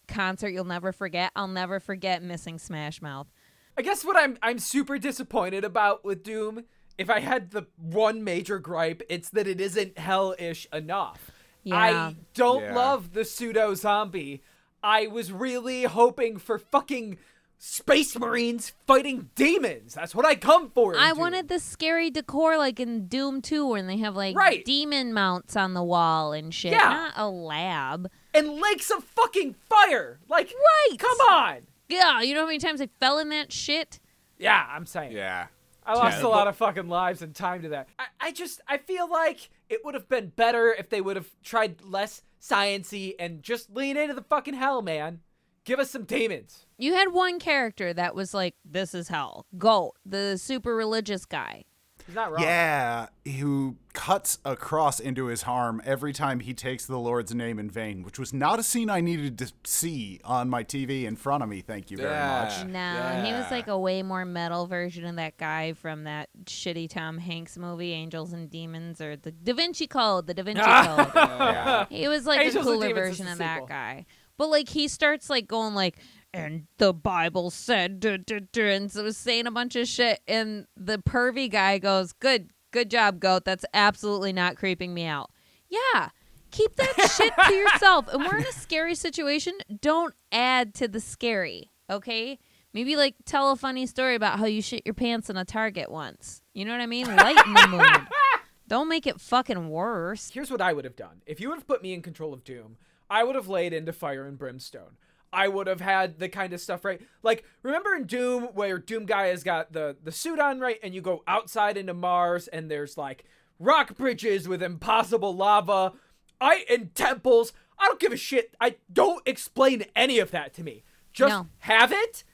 concert 0.09 0.49
you'll 0.49 0.65
never 0.65 0.91
forget, 0.93 1.31
I'll 1.37 1.49
never 1.49 1.79
forget 1.81 2.23
missing 2.23 2.59
Smash 2.59 3.01
Mouth. 3.03 3.29
I 3.77 3.83
guess 3.83 4.05
what 4.05 4.17
I'm 4.17 4.37
I'm 4.43 4.59
super 4.59 4.99
disappointed 4.99 5.63
about 5.65 6.05
with 6.05 6.25
Doom, 6.25 6.65
if 6.99 7.09
I 7.09 7.21
had 7.21 7.53
the 7.53 7.67
one 7.77 8.25
major 8.25 8.59
gripe, 8.59 9.03
it's 9.09 9.31
that 9.31 9.47
it 9.47 9.61
isn't 9.61 9.97
hellish 9.99 10.67
enough. 10.73 11.31
Yeah. 11.63 11.77
I 11.77 12.17
don't 12.35 12.63
Yeah. 12.65 12.75
love 12.75 13.13
the 13.13 13.25
pseudo 13.25 13.75
zombie. 13.75 14.43
I 14.83 15.07
was 15.07 15.33
really 15.33 15.85
hoping 15.85 16.39
for 16.39 16.59
fucking 16.59 17.19
space 17.61 18.17
marines 18.17 18.73
fighting 18.87 19.31
demons. 19.35 19.95
That's 19.95 20.15
what 20.15 20.25
I 20.25 20.37
come 20.37 20.71
for. 20.71 20.97
I 20.97 21.09
Doom. 21.11 21.19
wanted 21.19 21.49
the 21.49 21.59
scary 21.59 22.09
decor 22.11 22.57
like 22.57 22.79
in 22.79 23.07
Doom 23.09 23.43
2 23.43 23.67
when 23.67 23.89
they 23.89 23.97
have 23.97 24.15
like 24.15 24.37
Right. 24.37 24.65
demon 24.65 25.13
mounts 25.13 25.57
on 25.57 25.75
the 25.75 25.83
wall 25.83 26.33
and 26.33 26.55
shit. 26.55 26.71
Yeah. 26.73 26.79
Not 26.79 27.13
a 27.17 27.29
lab. 27.29 28.11
and 28.35 28.61
lakes 28.61 28.91
of 28.91 29.03
fucking 29.03 29.57
fire. 29.69 30.21
Like, 30.29 30.53
Right. 30.55 30.97
Come 30.99 31.19
on. 31.29 31.67
Yeah, 31.89 32.21
you 32.21 32.35
know 32.35 32.41
how 32.43 32.47
many 32.47 32.59
times 32.59 32.81
I 32.81 32.89
fell 33.01 33.19
in 33.19 33.31
that 33.31 33.51
shit? 33.53 33.99
Yeah, 34.39 34.65
I'm 34.71 34.87
saying. 34.87 35.13
Yeah. 35.13 35.47
I 35.85 35.95
lost 35.95 36.21
Yeah. 36.21 36.27
a 36.27 36.29
lot 36.29 36.47
of 36.47 36.55
fucking 36.57 36.87
lives 36.89 37.23
and 37.23 37.35
time 37.35 37.63
to 37.63 37.71
that. 37.71 37.89
I, 37.99 38.05
I 38.21 38.31
just 38.33 38.61
I 38.69 38.77
feel 38.77 39.11
like 39.11 39.51
it 39.69 39.85
would 39.85 39.95
have 39.95 40.09
been 40.09 40.29
better 40.37 40.73
if 40.73 40.89
they 40.91 41.01
would 41.01 41.17
have 41.17 41.31
tried 41.43 41.81
less 41.83 42.23
sciency 42.41 43.15
and 43.19 43.43
just 43.43 43.71
lean 43.71 43.97
into 43.97 44.15
the 44.15 44.23
fucking 44.23 44.55
hell, 44.55 44.83
man. 44.83 45.21
Give 45.65 45.79
us 45.79 45.91
some 45.91 46.05
demons. 46.05 46.67
You 46.79 46.95
had 46.95 47.13
one 47.13 47.39
character 47.39 47.93
that 47.93 48.15
was 48.15 48.33
like, 48.33 48.55
this 48.65 48.95
is 48.95 49.09
hell. 49.09 49.45
Goat, 49.59 49.95
the 50.07 50.39
super 50.39 50.75
religious 50.75 51.27
guy. 51.27 51.65
He's 52.09 52.15
not 52.17 52.33
wrong. 52.33 52.43
Yeah, 52.43 53.09
who 53.39 53.77
cuts 53.93 54.39
a 54.45 54.57
cross 54.57 54.99
into 54.99 55.27
his 55.27 55.43
arm 55.45 55.83
every 55.85 56.13
time 56.15 56.41
he 56.41 56.55
takes 56.55 56.87
the 56.87 56.99
Lord's 56.99 57.35
name 57.35 57.59
in 57.59 57.69
vain, 57.71 58.03
which 58.03 58.19
was 58.19 58.33
not 58.33 58.59
a 58.59 58.63
scene 58.63 58.89
I 58.89 59.01
needed 59.03 59.37
to 59.39 59.53
see 59.65 60.19
on 60.25 60.49
my 60.49 60.65
TV 60.65 61.05
in 61.05 61.17
front 61.17 61.43
of 61.43 61.51
me. 61.51 61.61
Thank 61.61 61.91
you 61.91 61.99
very 61.99 62.09
Yeah. 62.11 62.45
much. 62.45 62.67
No, 62.67 63.23
he 63.27 63.33
was 63.33 63.51
like 63.51 63.67
a 63.67 63.79
way 63.79 64.03
more 64.03 64.25
metal 64.25 64.67
version 64.67 65.05
of 65.05 65.17
that 65.17 65.37
guy 65.37 65.75
from 65.75 66.05
that 66.05 66.31
shitty 66.45 66.89
Tom 66.89 67.19
Hanks 67.19 67.59
movie, 67.59 67.93
Angels 67.93 68.33
and 68.33 68.51
Demons, 68.51 69.01
or 69.03 69.17
the 69.17 69.31
Da 69.31 69.53
Vinci 69.53 69.87
Code, 69.87 70.27
the 70.27 70.33
Da 70.35 70.43
Vinci 70.45 70.63
Code. 70.65 71.11
Yeah. 71.15 71.85
He 71.91 72.09
was 72.09 72.25
like 72.25 72.41
Angels 72.41 72.67
a 72.67 72.71
cooler 72.71 72.95
version 72.95 73.29
of 73.29 73.37
that 73.39 73.67
guy. 73.69 74.07
But 74.39 74.49
like 74.49 74.69
he 74.71 74.89
starts 74.89 75.29
like 75.29 75.47
going 75.47 75.75
like, 75.75 75.99
and 76.33 76.67
the 76.79 76.93
Bible 76.93 77.51
said, 77.51 78.01
duh, 78.01 78.19
duh, 78.19 78.41
duh," 78.53 78.63
and 78.63 78.91
so 78.91 79.05
was 79.05 79.17
saying 79.17 79.47
a 79.47 79.51
bunch 79.51 79.77
of 79.77 79.89
shit, 79.89 80.21
and 80.27 80.67
the 80.77 80.99
pervy 80.99 81.51
guy 81.51 81.79
goes, 81.79 82.13
"Good, 82.13 82.51
good 82.71 82.91
job, 82.91 83.21
goat. 83.21 83.45
That's 83.45 83.65
absolutely 83.73 84.33
not 84.33 84.57
creeping 84.57 84.95
me 84.95 85.05
out." 85.05 85.31
Yeah, 85.69 86.11
keep 86.51 86.77
that 86.77 87.11
shit 87.17 87.33
to 87.47 87.55
yourself. 87.55 88.07
And 88.13 88.25
we're 88.25 88.39
in 88.39 88.47
a 88.47 88.53
scary 88.53 88.95
situation. 88.95 89.55
Don't 89.81 90.15
add 90.33 90.75
to 90.75 90.89
the 90.89 91.01
scary, 91.01 91.71
okay? 91.91 92.39
Maybe 92.75 92.97
like 92.97 93.15
tell 93.25 93.51
a 93.51 93.57
funny 93.57 93.87
story 93.87 94.15
about 94.15 94.39
how 94.39 94.47
you 94.47 94.63
shit 94.63 94.83
your 94.85 94.95
pants 94.95 95.31
in 95.31 95.37
a 95.37 95.45
Target 95.45 95.91
once. 95.91 96.43
You 96.55 96.65
know 96.65 96.73
what 96.73 96.81
I 96.81 96.87
mean? 96.87 97.07
Lighten 97.07 97.55
the 97.55 97.69
mood. 97.69 98.09
Don't 98.69 98.89
make 98.89 99.07
it 99.07 99.21
fucking 99.21 99.71
worse. 99.71 100.31
Here's 100.31 100.51
what 100.51 100.61
I 100.61 100.75
would 100.75 100.85
have 100.85 100.97
done. 100.97 101.23
If 101.27 101.41
you 101.41 101.49
would 101.49 101.59
have 101.59 101.67
put 101.67 101.83
me 101.83 101.95
in 101.95 102.03
control 102.03 102.35
of 102.35 102.45
Doom, 102.45 102.77
I 103.09 103.25
would 103.25 103.35
have 103.35 103.49
laid 103.49 103.73
into 103.73 103.95
fire 103.95 104.27
and 104.27 104.37
brimstone. 104.37 104.99
I 105.33 105.49
would 105.49 105.67
have 105.67 105.81
had 105.81 106.19
the 106.19 106.29
kind 106.29 106.53
of 106.53 106.61
stuff 106.61 106.85
right. 106.85 107.01
Like 107.23 107.45
remember 107.63 107.95
in 107.95 108.05
Doom 108.05 108.45
where 108.55 108.79
Doom 108.79 109.07
guy 109.07 109.27
has 109.29 109.43
got 109.43 109.73
the 109.73 109.97
the 110.03 110.13
suit 110.13 110.39
on 110.39 110.61
right 110.61 110.79
and 110.83 110.95
you 110.95 111.01
go 111.01 111.23
outside 111.27 111.77
into 111.77 111.95
Mars 111.95 112.49
and 112.49 112.71
there's 112.71 112.97
like 112.97 113.25
rock 113.59 113.97
bridges 113.97 114.49
with 114.49 114.63
impossible 114.63 115.35
lava, 115.35 115.93
I 116.41 116.65
and 116.71 116.95
temples. 116.95 117.53
I 117.79 117.87
don't 117.87 118.01
give 118.01 118.13
a 118.13 118.17
shit. 118.17 118.55
I 118.61 118.77
don't 118.93 119.27
explain 119.27 119.85
any 119.95 120.19
of 120.19 120.31
that 120.33 120.55
to 120.55 120.63
me. 120.65 120.83
Just 121.13 121.31
No. 121.35 121.47
have 121.61 121.93
it. 121.93 122.25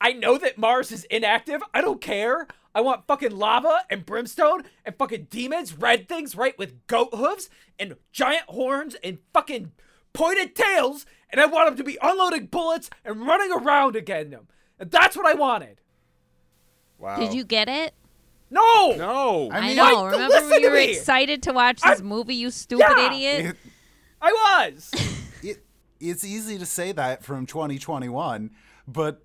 I 0.00 0.12
know 0.12 0.36
that 0.38 0.58
Mars 0.58 0.90
is 0.90 1.04
inactive. 1.04 1.62
I 1.72 1.80
don't 1.80 2.00
care. 2.00 2.46
I 2.74 2.80
want 2.80 3.06
fucking 3.06 3.36
lava 3.36 3.80
and 3.90 4.04
brimstone 4.04 4.64
and 4.84 4.96
fucking 4.96 5.28
demons, 5.30 5.74
red 5.74 6.08
things, 6.08 6.34
right, 6.34 6.56
with 6.58 6.86
goat 6.86 7.10
hooves 7.14 7.50
and 7.78 7.96
giant 8.12 8.44
horns 8.48 8.96
and 9.04 9.18
fucking 9.34 9.72
pointed 10.12 10.54
tails, 10.56 11.06
and 11.32 11.40
I 11.40 11.46
want 11.46 11.68
them 11.68 11.76
to 11.78 11.84
be 11.84 11.98
unloading 12.02 12.46
bullets 12.46 12.90
and 13.04 13.26
running 13.26 13.50
around 13.52 13.96
again 13.96 14.30
them. 14.30 14.48
And 14.78 14.90
that's 14.90 15.16
what 15.16 15.26
I 15.26 15.34
wanted. 15.34 15.80
Wow. 16.98 17.18
Did 17.18 17.34
you 17.34 17.44
get 17.44 17.68
it? 17.68 17.94
No! 18.50 18.94
No. 18.96 19.48
I 19.50 19.70
I, 19.70 19.74
know. 19.74 19.82
Like, 19.84 20.12
Remember 20.12 20.28
listen 20.34 20.50
when 20.50 20.60
you 20.60 20.66
to 20.68 20.70
were 20.72 20.76
me. 20.76 20.92
excited 20.92 21.42
to 21.44 21.52
watch 21.52 21.80
this 21.80 22.00
I- 22.00 22.02
movie, 22.02 22.34
you 22.34 22.50
stupid 22.50 22.86
Yeah. 22.96 23.06
idiot? 23.06 23.46
It, 23.46 23.56
I 24.20 24.32
was. 24.66 24.90
it, 25.42 25.64
it's 26.00 26.24
easy 26.24 26.58
to 26.58 26.66
say 26.66 26.92
that 26.92 27.24
from 27.24 27.46
2021, 27.46 28.50
but 28.86 29.22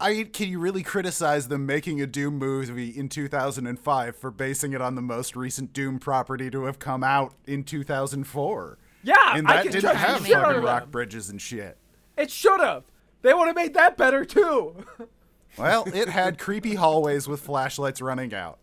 I 0.00 0.24
can 0.32 0.48
you 0.48 0.58
really 0.58 0.82
criticize 0.82 1.48
them 1.48 1.66
making 1.66 2.00
a 2.00 2.06
Doom 2.06 2.38
movie 2.38 2.90
in 2.90 3.08
2005 3.08 4.16
for 4.16 4.30
basing 4.30 4.72
it 4.72 4.80
on 4.80 4.94
the 4.94 5.02
most 5.02 5.36
recent 5.36 5.72
Doom 5.72 5.98
property 5.98 6.50
to 6.50 6.64
have 6.64 6.78
come 6.78 7.02
out 7.04 7.34
in 7.46 7.62
2004? 7.64 8.78
Yeah, 9.04 9.36
and 9.36 9.46
I 9.46 9.56
that 9.56 9.62
can 9.64 9.72
didn't 9.72 9.82
judge 9.82 9.96
have 9.96 10.20
the 10.22 10.26
shit 10.28 10.36
out 10.36 10.42
fucking 10.46 10.58
of 10.58 10.64
rock 10.64 10.90
bridges 10.90 11.30
and 11.30 11.40
shit. 11.40 11.78
It 12.16 12.30
should 12.30 12.60
have. 12.60 12.84
They 13.22 13.32
would 13.32 13.46
have 13.46 13.56
made 13.56 13.74
that 13.74 13.96
better 13.96 14.24
too. 14.24 14.84
Well, 15.56 15.84
it 15.94 16.08
had 16.08 16.38
creepy 16.38 16.74
hallways 16.74 17.28
with 17.28 17.40
flashlights 17.40 18.00
running 18.00 18.34
out. 18.34 18.58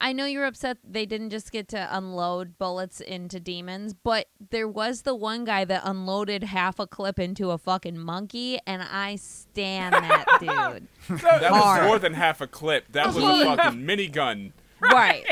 I 0.00 0.12
know 0.12 0.26
you're 0.26 0.44
upset 0.44 0.78
they 0.84 1.06
didn't 1.06 1.30
just 1.30 1.52
get 1.52 1.68
to 1.68 1.88
unload 1.96 2.58
bullets 2.58 3.00
into 3.00 3.40
demons, 3.40 3.94
but 3.94 4.26
there 4.50 4.68
was 4.68 5.02
the 5.02 5.14
one 5.14 5.44
guy 5.44 5.64
that 5.64 5.82
unloaded 5.84 6.42
half 6.44 6.78
a 6.78 6.86
clip 6.86 7.18
into 7.18 7.50
a 7.52 7.58
fucking 7.58 7.98
monkey, 7.98 8.58
and 8.66 8.82
I 8.82 9.16
stand 9.16 9.94
that 9.94 10.26
dude. 10.40 11.20
That 11.20 11.50
was 11.50 11.82
more 11.86 11.98
than 11.98 12.12
half 12.12 12.40
a 12.40 12.46
clip. 12.46 12.92
That 12.92 13.06
was 13.06 13.16
a 13.16 13.20
fucking 13.44 13.80
minigun. 13.80 14.52
right. 14.80 15.24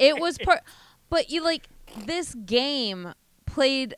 It 0.00 0.18
was 0.18 0.38
per 0.42 0.60
but 1.10 1.30
you 1.30 1.42
like 1.42 1.68
this 2.06 2.34
game 2.34 3.12
played 3.58 3.94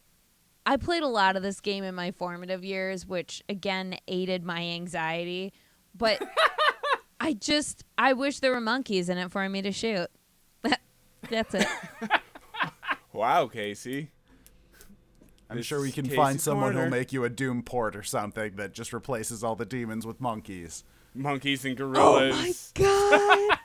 I 0.64 0.76
played 0.78 1.02
a 1.02 1.06
lot 1.08 1.36
of 1.36 1.42
this 1.42 1.60
game 1.60 1.84
in 1.84 1.94
my 1.94 2.12
formative 2.12 2.64
years, 2.64 3.06
which 3.06 3.42
again 3.48 3.96
aided 4.08 4.42
my 4.44 4.60
anxiety. 4.62 5.52
But 5.94 6.22
I 7.20 7.34
just 7.34 7.84
I 7.98 8.14
wish 8.14 8.40
there 8.40 8.52
were 8.52 8.60
monkeys 8.60 9.10
in 9.10 9.18
it 9.18 9.30
for 9.30 9.46
me 9.50 9.60
to 9.62 9.70
shoot. 9.72 10.08
That's 11.30 11.54
it. 11.54 11.66
Wow, 13.12 13.48
Casey. 13.48 14.12
I'm 15.50 15.56
This 15.56 15.66
sure 15.66 15.80
we 15.80 15.90
can 15.90 16.04
Casey 16.04 16.14
find 16.16 16.40
someone 16.40 16.72
Corner. 16.74 16.82
who'll 16.82 16.90
make 16.96 17.12
you 17.12 17.24
a 17.24 17.28
Doom 17.28 17.64
port 17.64 17.96
or 17.96 18.04
something 18.04 18.54
that 18.54 18.72
just 18.72 18.92
replaces 18.92 19.42
all 19.42 19.56
the 19.56 19.66
demons 19.66 20.06
with 20.06 20.20
monkeys. 20.20 20.84
Monkeys 21.12 21.64
and 21.64 21.78
oh 21.80 21.92
gorillas, 21.92 22.72
my 22.78 22.84
god. 22.84 23.58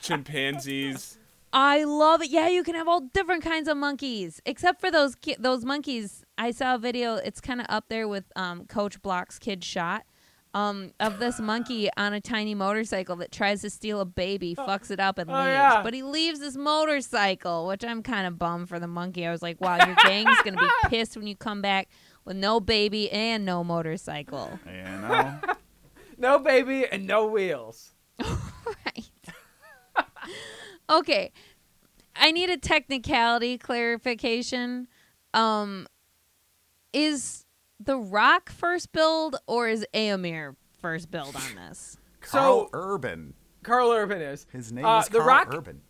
chimpanzees. 0.00 1.18
I 1.52 1.84
love 1.84 2.22
it. 2.22 2.30
Yeah, 2.30 2.48
you 2.48 2.62
can 2.62 2.74
have 2.76 2.86
all 2.88 3.00
different 3.00 3.42
kinds 3.42 3.68
of 3.68 3.76
monkeys, 3.76 4.40
except 4.46 4.80
for 4.80 4.90
those 4.90 5.14
ki- 5.16 5.36
those 5.38 5.64
monkeys. 5.64 6.24
I 6.38 6.52
saw 6.52 6.76
a 6.76 6.78
video. 6.78 7.16
It's 7.16 7.40
kind 7.40 7.60
of 7.60 7.66
up 7.68 7.86
there 7.88 8.06
with 8.06 8.24
um, 8.36 8.66
Coach 8.66 9.02
Block's 9.02 9.38
Kid 9.38 9.64
Shot. 9.64 10.04
um, 10.52 10.90
of 10.98 11.20
this 11.20 11.38
monkey 11.38 11.88
on 11.96 12.12
a 12.12 12.20
tiny 12.20 12.54
motorcycle 12.56 13.14
that 13.16 13.30
tries 13.30 13.60
to 13.62 13.70
steal 13.70 14.00
a 14.00 14.04
baby, 14.04 14.56
fucks 14.56 14.90
it 14.90 14.98
up, 14.98 15.16
and 15.18 15.30
Oh, 15.30 15.34
leaves. 15.34 15.46
yeah. 15.46 15.80
But 15.82 15.94
he 15.94 16.02
leaves 16.02 16.40
his 16.40 16.56
motorcycle, 16.56 17.68
which 17.68 17.84
I'm 17.84 18.02
kind 18.02 18.26
of 18.26 18.36
bummed 18.36 18.68
for 18.68 18.80
the 18.80 18.88
monkey. 18.88 19.24
I 19.26 19.30
was 19.30 19.42
like, 19.42 19.60
wow, 19.60 19.76
your 19.86 19.94
gang's 20.04 20.36
gonna 20.44 20.56
be 20.60 20.68
pissed 20.88 21.16
when 21.16 21.28
you 21.28 21.36
come 21.36 21.62
back 21.62 21.88
with 22.24 22.36
no 22.36 22.58
baby 22.58 23.08
and 23.12 23.44
no 23.44 23.62
motorcycle. 23.64 24.58
You 24.66 24.82
know? 24.82 25.38
No 26.18 26.38
baby 26.38 26.84
and 26.86 27.06
no 27.06 27.26
wheels. 27.28 27.92
right. 28.20 29.09
Okay. 30.90 31.32
I 32.16 32.32
need 32.32 32.50
a 32.50 32.56
technicality 32.56 33.56
clarification. 33.58 34.88
Um 35.32 35.86
is 36.92 37.46
the 37.78 37.96
Rock 37.96 38.50
first 38.50 38.92
build 38.92 39.36
or 39.46 39.68
is 39.68 39.86
Eomer 39.94 40.56
first 40.80 41.10
build 41.10 41.36
on 41.36 41.54
this? 41.56 41.96
Karl 42.20 42.64
So- 42.64 42.70
Urban. 42.72 43.34
Karl 43.62 43.90
Urban 43.92 44.20
is. 44.20 44.46
His 44.52 44.72
name 44.72 44.84
Uh, 44.84 45.00
is 45.00 45.08
The 45.08 45.18
Karl 45.18 45.28
Rock- 45.28 45.54
Urban. 45.54 45.82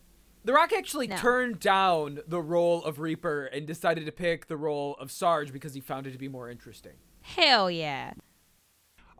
The 0.44 0.52
Rock 0.52 0.72
actually 0.72 1.06
No. 1.06 1.16
turned 1.16 1.60
down 1.60 2.20
the 2.26 2.40
role 2.40 2.82
of 2.84 2.98
Reaper 2.98 3.44
and 3.46 3.66
decided 3.66 4.06
to 4.06 4.12
pick 4.12 4.46
the 4.46 4.56
role 4.56 4.94
of 4.96 5.10
Sarge 5.10 5.52
because 5.52 5.74
he 5.74 5.80
found 5.80 6.06
it 6.06 6.12
to 6.12 6.18
be 6.18 6.28
more 6.28 6.48
interesting. 6.50 6.94
Hell 7.22 7.70
yeah. 7.70 8.12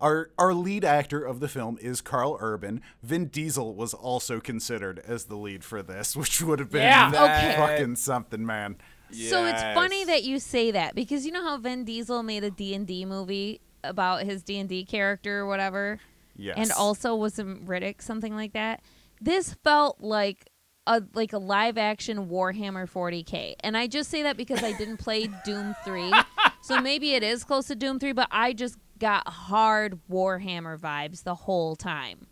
Our 0.00 0.30
our 0.38 0.54
lead 0.54 0.84
actor 0.84 1.22
of 1.24 1.40
the 1.40 1.48
film 1.48 1.76
is 1.80 2.00
Karl 2.00 2.36
Urban. 2.40 2.80
Vin 3.02 3.26
Diesel 3.26 3.74
was 3.74 3.92
also 3.94 4.40
considered 4.40 4.98
as 5.06 5.24
the 5.26 5.36
lead 5.36 5.62
for 5.64 5.82
this, 5.82 6.16
which 6.20 6.40
would 6.42 6.58
have 6.58 6.70
been 6.70 6.82
Yeah. 6.82 7.08
Okay. 7.08 7.54
fucking 7.56 7.96
something, 7.96 8.44
man. 8.46 8.76
So 9.12 9.44
it's 9.44 9.62
funny 9.62 10.04
that 10.04 10.22
you 10.22 10.38
say 10.38 10.70
that 10.70 10.94
because 10.94 11.26
you 11.26 11.32
know 11.32 11.42
how 11.42 11.56
Vin 11.58 11.84
Diesel 11.84 12.22
made 12.22 12.44
a 12.44 12.50
D&D 12.50 13.04
movie 13.06 13.60
about 13.82 14.22
his 14.22 14.44
D&D 14.44 14.84
character 14.84 15.40
or 15.40 15.46
whatever 15.46 15.98
Yes. 16.36 16.54
and 16.56 16.70
also 16.70 17.16
was 17.16 17.38
a 17.40 17.44
Riddick 17.44 18.00
something 18.02 18.34
like 18.36 18.52
that. 18.52 18.82
This 19.20 19.54
felt 19.64 20.00
like 20.00 20.48
a 20.86 21.02
like 21.12 21.32
a 21.32 21.38
live 21.38 21.76
action 21.76 22.28
Warhammer 22.28 22.88
40K. 22.90 23.54
And 23.60 23.76
I 23.76 23.86
just 23.88 24.10
say 24.10 24.22
that 24.22 24.36
because 24.36 24.62
I 24.62 24.72
didn't 24.72 24.98
play 24.98 25.28
Doom 25.44 25.74
3. 25.84 26.12
So 26.62 26.78
maybe 26.78 27.14
it 27.14 27.22
is 27.22 27.42
close 27.42 27.68
to 27.68 27.74
Doom 27.74 27.98
3, 27.98 28.12
but 28.12 28.28
I 28.30 28.52
just 28.52 28.76
got 29.00 29.26
hard 29.28 29.98
Warhammer 30.08 30.78
vibes 30.78 31.24
the 31.24 31.34
whole 31.34 31.74
time. 31.74 32.28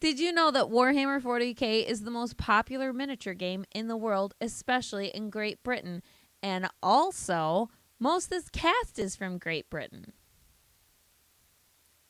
Did 0.00 0.18
you 0.18 0.32
know 0.32 0.50
that 0.50 0.64
Warhammer 0.66 1.20
40K 1.22 1.86
is 1.86 2.02
the 2.02 2.10
most 2.10 2.36
popular 2.36 2.92
miniature 2.92 3.34
game 3.34 3.64
in 3.72 3.86
the 3.88 3.96
world, 3.96 4.34
especially 4.40 5.08
in 5.08 5.30
Great 5.30 5.62
Britain? 5.62 6.02
And 6.42 6.68
also, 6.82 7.68
most 7.98 8.24
of 8.24 8.30
this 8.30 8.48
cast 8.48 8.98
is 8.98 9.14
from 9.14 9.36
Great 9.38 9.68
Britain. 9.68 10.12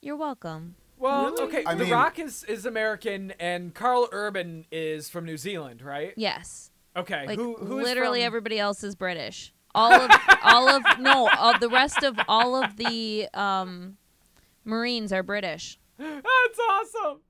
You're 0.01 0.17
welcome. 0.17 0.77
Well, 0.99 1.31
Really? 1.33 1.43
okay, 1.45 1.65
I 1.67 1.75
The 1.75 1.85
mean- 1.85 1.93
Rock 1.93 2.19
is, 2.19 2.45
is 2.45 2.65
American 2.65 3.33
and 3.41 3.75
Karl 3.75 4.09
Urban 4.13 4.67
is 4.71 5.09
from 5.09 5.25
New 5.25 5.37
Zealand, 5.37 5.83
right? 5.83 6.13
Yes. 6.17 6.71
Okay. 6.95 7.27
Like 7.27 7.39
who, 7.39 7.57
who 7.57 7.79
is 7.79 7.85
literally 7.85 8.21
from- 8.21 8.27
everybody 8.27 8.59
else 8.59 8.85
is 8.85 8.95
British. 8.95 9.53
All 9.75 9.93
of 9.93 10.11
all 10.43 10.69
of 10.69 10.83
no, 10.99 11.29
all, 11.39 11.59
the 11.59 11.69
rest 11.69 12.03
of 12.03 12.19
all 12.29 12.63
of 12.63 12.77
the 12.77 13.29
um 13.35 13.97
Marines 14.65 15.13
are 15.13 15.23
British. 15.23 15.79
That's 15.99 16.59
awesome. 16.71 17.21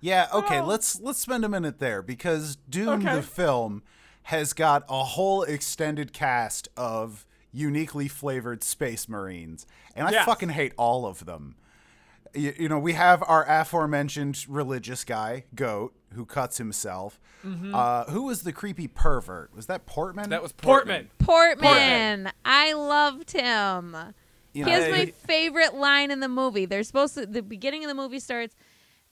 Yeah, 0.00 0.28
okay, 0.32 0.60
Oh. 0.60 0.64
let's 0.66 1.00
let's 1.00 1.18
spend 1.18 1.44
a 1.44 1.48
minute 1.48 1.78
there 1.78 2.02
because 2.02 2.56
Doom 2.68 3.06
Okay. 3.06 3.14
the 3.16 3.22
film 3.22 3.82
has 4.24 4.52
got 4.52 4.84
a 4.88 5.02
whole 5.04 5.42
extended 5.44 6.12
cast 6.12 6.68
of 6.76 7.24
uniquely 7.52 8.06
flavored 8.08 8.62
space 8.62 9.08
marines, 9.08 9.66
and 9.94 10.06
I 10.06 10.10
Yes. 10.10 10.26
fucking 10.26 10.50
hate 10.50 10.72
all 10.76 11.06
of 11.06 11.24
them. 11.24 11.56
You, 12.36 12.54
you 12.58 12.68
know, 12.68 12.78
we 12.78 12.92
have 12.92 13.22
our 13.26 13.44
aforementioned 13.48 14.44
religious 14.48 15.04
guy, 15.04 15.44
Goat, 15.54 15.94
who 16.14 16.24
cuts 16.26 16.58
himself. 16.58 17.20
Uh, 17.44 18.04
who 18.06 18.22
was 18.22 18.42
the 18.42 18.52
creepy 18.52 18.88
pervert? 18.88 19.54
Was 19.54 19.66
that 19.66 19.86
Portman? 19.86 20.24
Mm-hmm. 20.24 20.30
That 20.30 20.42
was 20.42 20.52
Portman. 20.52 21.10
Portman. 21.18 21.64
Portman. 21.64 22.32
I 22.44 22.72
loved 22.72 23.30
him. 23.30 23.96
You 24.52 24.64
He 24.64 24.70
has 24.70 24.86
know, 24.86 24.90
my 24.90 25.06
favorite 25.06 25.74
line 25.74 26.10
in 26.10 26.18
the 26.18 26.28
movie. 26.28 26.66
They're 26.66 26.82
supposed 26.82 27.14
to 27.14 27.26
the 27.26 27.42
beginning 27.42 27.84
of 27.84 27.88
the 27.88 27.94
movie 27.94 28.18
starts 28.18 28.56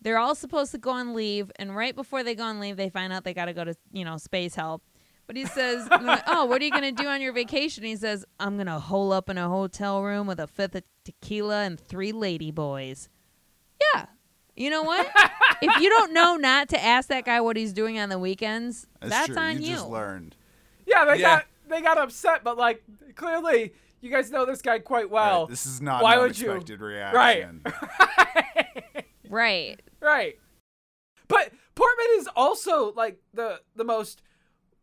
they're 0.05 0.19
all 0.19 0.35
supposed 0.35 0.71
to 0.71 0.79
go 0.79 0.91
on 0.91 1.15
leave 1.15 1.51
and 1.57 1.75
right 1.75 1.97
before 1.97 2.23
they 2.23 2.35
go 2.35 2.45
on 2.45 2.61
leave 2.61 2.77
they 2.77 2.91
find 2.91 3.13
out 3.13 3.25
they 3.25 3.35
got 3.35 3.47
to 3.47 3.53
go 3.53 3.65
to, 3.65 3.75
you 3.93 4.05
know, 4.05 4.19
space 4.19 4.55
help. 4.55 4.83
But 5.27 5.37
he 5.37 5.47
says, 5.47 5.89
"Oh, 6.27 6.45
what 6.45 6.61
are 6.61 6.65
you 6.67 6.71
going 6.71 6.95
to 6.95 7.03
do 7.03 7.09
on 7.09 7.23
your 7.23 7.33
vacation?" 7.33 7.83
He 7.83 7.97
says, 7.97 8.27
"I'm 8.39 8.57
going 8.57 8.67
to 8.67 8.79
hole 8.79 9.11
up 9.11 9.31
in 9.31 9.39
a 9.39 9.49
hotel 9.49 10.03
room 10.03 10.27
with 10.27 10.39
a 10.39 10.47
fifth 10.47 10.75
of 10.75 10.83
tequila 11.03 11.63
and 11.63 11.81
three 11.81 12.13
lady 12.13 12.51
boys." 12.51 13.09
Yeah. 13.95 14.07
You 14.57 14.71
know 14.71 14.83
what? 14.83 15.11
if 15.63 15.81
you 15.81 15.89
don't 15.91 16.13
know 16.13 16.37
not 16.37 16.69
to 16.71 16.83
ask 16.83 17.09
that 17.09 17.25
guy 17.25 17.41
what 17.41 17.57
he's 17.57 17.73
doing 17.73 17.99
on 17.99 18.09
the 18.09 18.19
weekends, 18.19 18.87
that's, 19.01 19.27
true. 19.29 19.37
on 19.37 19.57
you. 19.61 19.69
you. 19.69 19.75
just 19.75 19.89
learned. 19.89 20.37
Yeah, 20.87 21.05
they 21.05 21.17
Yeah. 21.21 21.37
got 21.37 21.47
they 21.69 21.81
got 21.83 21.99
upset, 21.99 22.45
but 22.45 22.57
like 22.57 22.83
clearly 23.17 23.73
you 24.01 24.11
guys 24.11 24.31
know 24.31 24.45
this 24.45 24.63
guy 24.63 24.79
quite 24.79 25.11
well. 25.11 25.41
Right, 25.43 25.51
this 25.51 25.67
is 25.67 25.81
not 25.81 26.03
why 26.03 26.15
an 26.15 26.21
would 26.21 26.39
you- 26.39 26.51
unexpected 26.51 26.81
Right. 26.81 27.47
Right. 29.31 29.81
Right. 30.01 30.39
But 31.29 31.53
Portman 31.75 32.07
is 32.19 32.29
also 32.37 32.93
like 32.93 33.19
the 33.33 33.61
the 33.75 33.85
most 33.85 34.23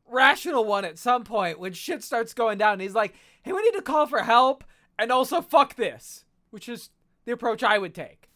rational 0.10 0.66
one 0.66 0.84
at 0.84 0.98
some 0.98 1.24
point 1.24 1.60
when 1.60 1.74
shit 1.74 2.04
starts 2.04 2.34
going 2.34 2.58
down. 2.58 2.80
He's 2.80 2.96
like, 2.96 3.14
"Hey, 3.44 3.54
we 3.54 3.62
need 3.62 3.76
to 3.76 3.82
call 3.82 4.08
for 4.08 4.24
help 4.24 4.64
and 5.00 5.12
also 5.12 5.42
fuck 5.42 5.76
this," 5.76 6.26
which 6.50 6.68
is 6.68 6.90
the 7.26 7.32
approach 7.32 7.64
I 7.64 7.78
would 7.78 7.94
take. 7.96 8.30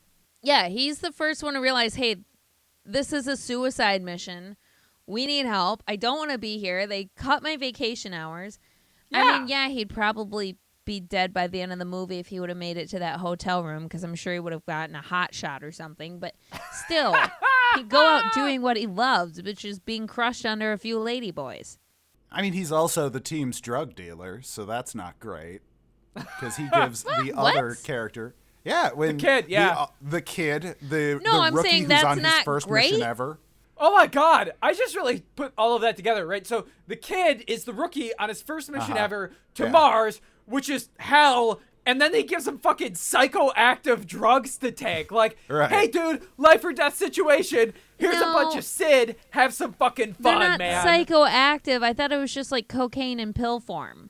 Yeah, 0.46 0.68
he's 0.68 1.00
the 1.00 1.12
first 1.12 1.42
one 1.42 1.56
to 1.56 1.60
realize, 1.60 1.96
hey, 1.96 2.18
this 2.86 3.12
is 3.12 3.28
a 3.28 3.36
suicide 3.36 4.04
mission. 4.04 4.58
We 5.08 5.26
need 5.26 5.48
help. 5.48 5.82
I 5.88 5.96
don't 5.96 6.20
want 6.20 6.32
to 6.32 6.38
be 6.38 6.60
here. 6.60 6.86
They 6.86 7.10
cut 7.16 7.42
my 7.42 7.58
vacation 7.58 8.14
hours. 8.14 8.60
I 9.12 9.40
mean, 9.40 9.48
yeah, 9.48 9.70
he'd 9.70 9.90
probably 9.90 10.58
be 10.86 11.00
dead 11.00 11.34
by 11.34 11.48
the 11.48 11.62
end 11.62 11.74
of 11.74 11.80
the 11.80 11.86
movie 11.86 12.20
if 12.20 12.28
he 12.28 12.40
would 12.40 12.50
have 12.50 12.60
made 12.60 12.78
it 12.78 12.90
to 12.90 13.00
that 13.00 13.20
hotel 13.22 13.64
room 13.64 13.84
because 13.84 14.04
I'm 14.04 14.14
sure 14.14 14.34
he 14.34 14.40
would 14.40 14.54
have 14.54 14.66
gotten 14.68 14.96
a 14.96 15.02
hot 15.02 15.34
shot 15.34 15.64
or 15.64 15.72
something. 15.72 16.20
But 16.20 16.36
still, 16.72 17.16
he'd 17.76 17.90
go 17.90 18.06
out 18.06 18.32
doing 18.36 18.62
what 18.62 18.78
he 18.78 18.86
loves, 18.86 19.42
which 19.42 19.66
is 19.66 19.80
being 19.80 20.06
crushed 20.06 20.46
under 20.46 20.72
a 20.72 20.78
few 20.78 21.00
ladyboys. 21.00 21.80
I 22.32 22.44
mean, 22.44 22.54
he's 22.54 22.72
also 22.72 23.10
the 23.10 23.20
team's 23.20 23.60
drug 23.60 23.96
dealer, 23.96 24.44
so 24.44 24.64
that's 24.64 24.94
not 24.94 25.20
great. 25.20 25.62
Because 26.14 26.56
he 26.58 26.70
gives 26.74 27.02
the 27.02 27.34
other 27.36 27.76
character. 27.84 28.36
Yeah, 28.66 28.92
when 28.94 29.18
kid, 29.18 29.46
yeah. 29.48 29.74
the, 29.74 29.80
uh, 29.80 29.86
the 30.02 30.22
kid, 30.22 30.76
the 30.82 31.22
No, 31.24 31.34
the 31.34 31.40
I'm 31.40 31.56
rookie 31.56 31.70
saying 31.70 31.82
who's 31.84 31.90
that's 31.90 32.04
on 32.04 32.18
his 32.20 32.40
first 32.40 32.68
great. 32.68 32.92
mission 32.92 33.06
ever. 33.06 33.40
Oh 33.78 33.94
my 33.94 34.08
god, 34.08 34.54
I 34.62 34.74
just 34.74 34.96
really 34.96 35.24
put 35.36 35.54
all 35.58 35.76
of 35.76 35.82
that 35.84 35.96
together, 35.96 36.26
right? 36.26 36.46
So 36.48 36.66
the 36.88 36.96
kid 36.96 37.44
is 37.48 37.66
the 37.66 37.74
rookie 37.74 38.12
on 38.18 38.30
his 38.30 38.42
first 38.42 38.72
mission 38.72 38.94
Uh-huh. 38.94 39.04
ever 39.04 39.32
to 39.56 39.64
Yeah. 39.66 39.70
Mars, 39.70 40.22
which 40.46 40.70
is 40.70 40.90
hell, 40.98 41.60
and 41.86 42.02
then 42.02 42.12
they 42.12 42.24
give 42.24 42.42
some 42.42 42.58
fucking 42.58 42.94
psychoactive 42.94 44.06
drugs 44.08 44.58
to 44.60 44.72
take. 44.72 45.12
Like, 45.12 45.38
Right. 45.50 45.70
hey 45.70 45.88
dude, 45.88 46.24
life 46.38 46.64
or 46.64 46.74
death 46.74 46.96
situation. 46.96 47.74
Here's 47.98 48.16
a 48.18 48.22
bunch 48.26 48.56
of 48.58 48.64
Sid. 48.64 49.16
Have 49.32 49.54
some 49.54 49.74
fucking 49.74 50.16
They're 50.20 50.34
fun, 50.34 50.40
not 50.40 50.60
man. 50.60 50.86
psychoactive. 50.86 51.84
I 51.84 51.94
thought 51.94 52.12
it 52.12 52.18
was 52.18 52.34
just 52.34 52.52
like 52.52 52.68
cocaine 52.68 53.20
in 53.20 53.34
pill 53.34 53.60
form. 53.60 54.10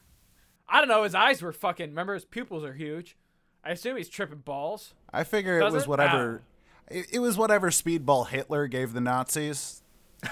I 0.70 0.80
don't 0.80 0.88
know, 0.90 1.04
his 1.04 1.14
eyes 1.16 1.42
were 1.42 1.52
fucking 1.54 1.90
remember 1.90 2.14
his 2.14 2.26
pupils 2.26 2.64
are 2.64 2.74
huge. 2.74 3.18
I 3.66 3.72
assume 3.72 3.98
he's 3.98 4.10
tripping 4.10 4.40
balls. 4.40 4.94
I 5.12 5.24
figure 5.24 5.60
Does 5.60 5.74
it 5.74 5.76
was 5.76 5.84
it? 5.84 5.90
whatever. 5.90 6.42
It, 6.90 7.08
it 7.14 7.20
was 7.20 7.38
whatever 7.38 7.72
speedball 7.72 8.28
Hitler 8.28 8.68
gave 8.68 8.94
the 8.94 9.02
Nazis. 9.02 9.82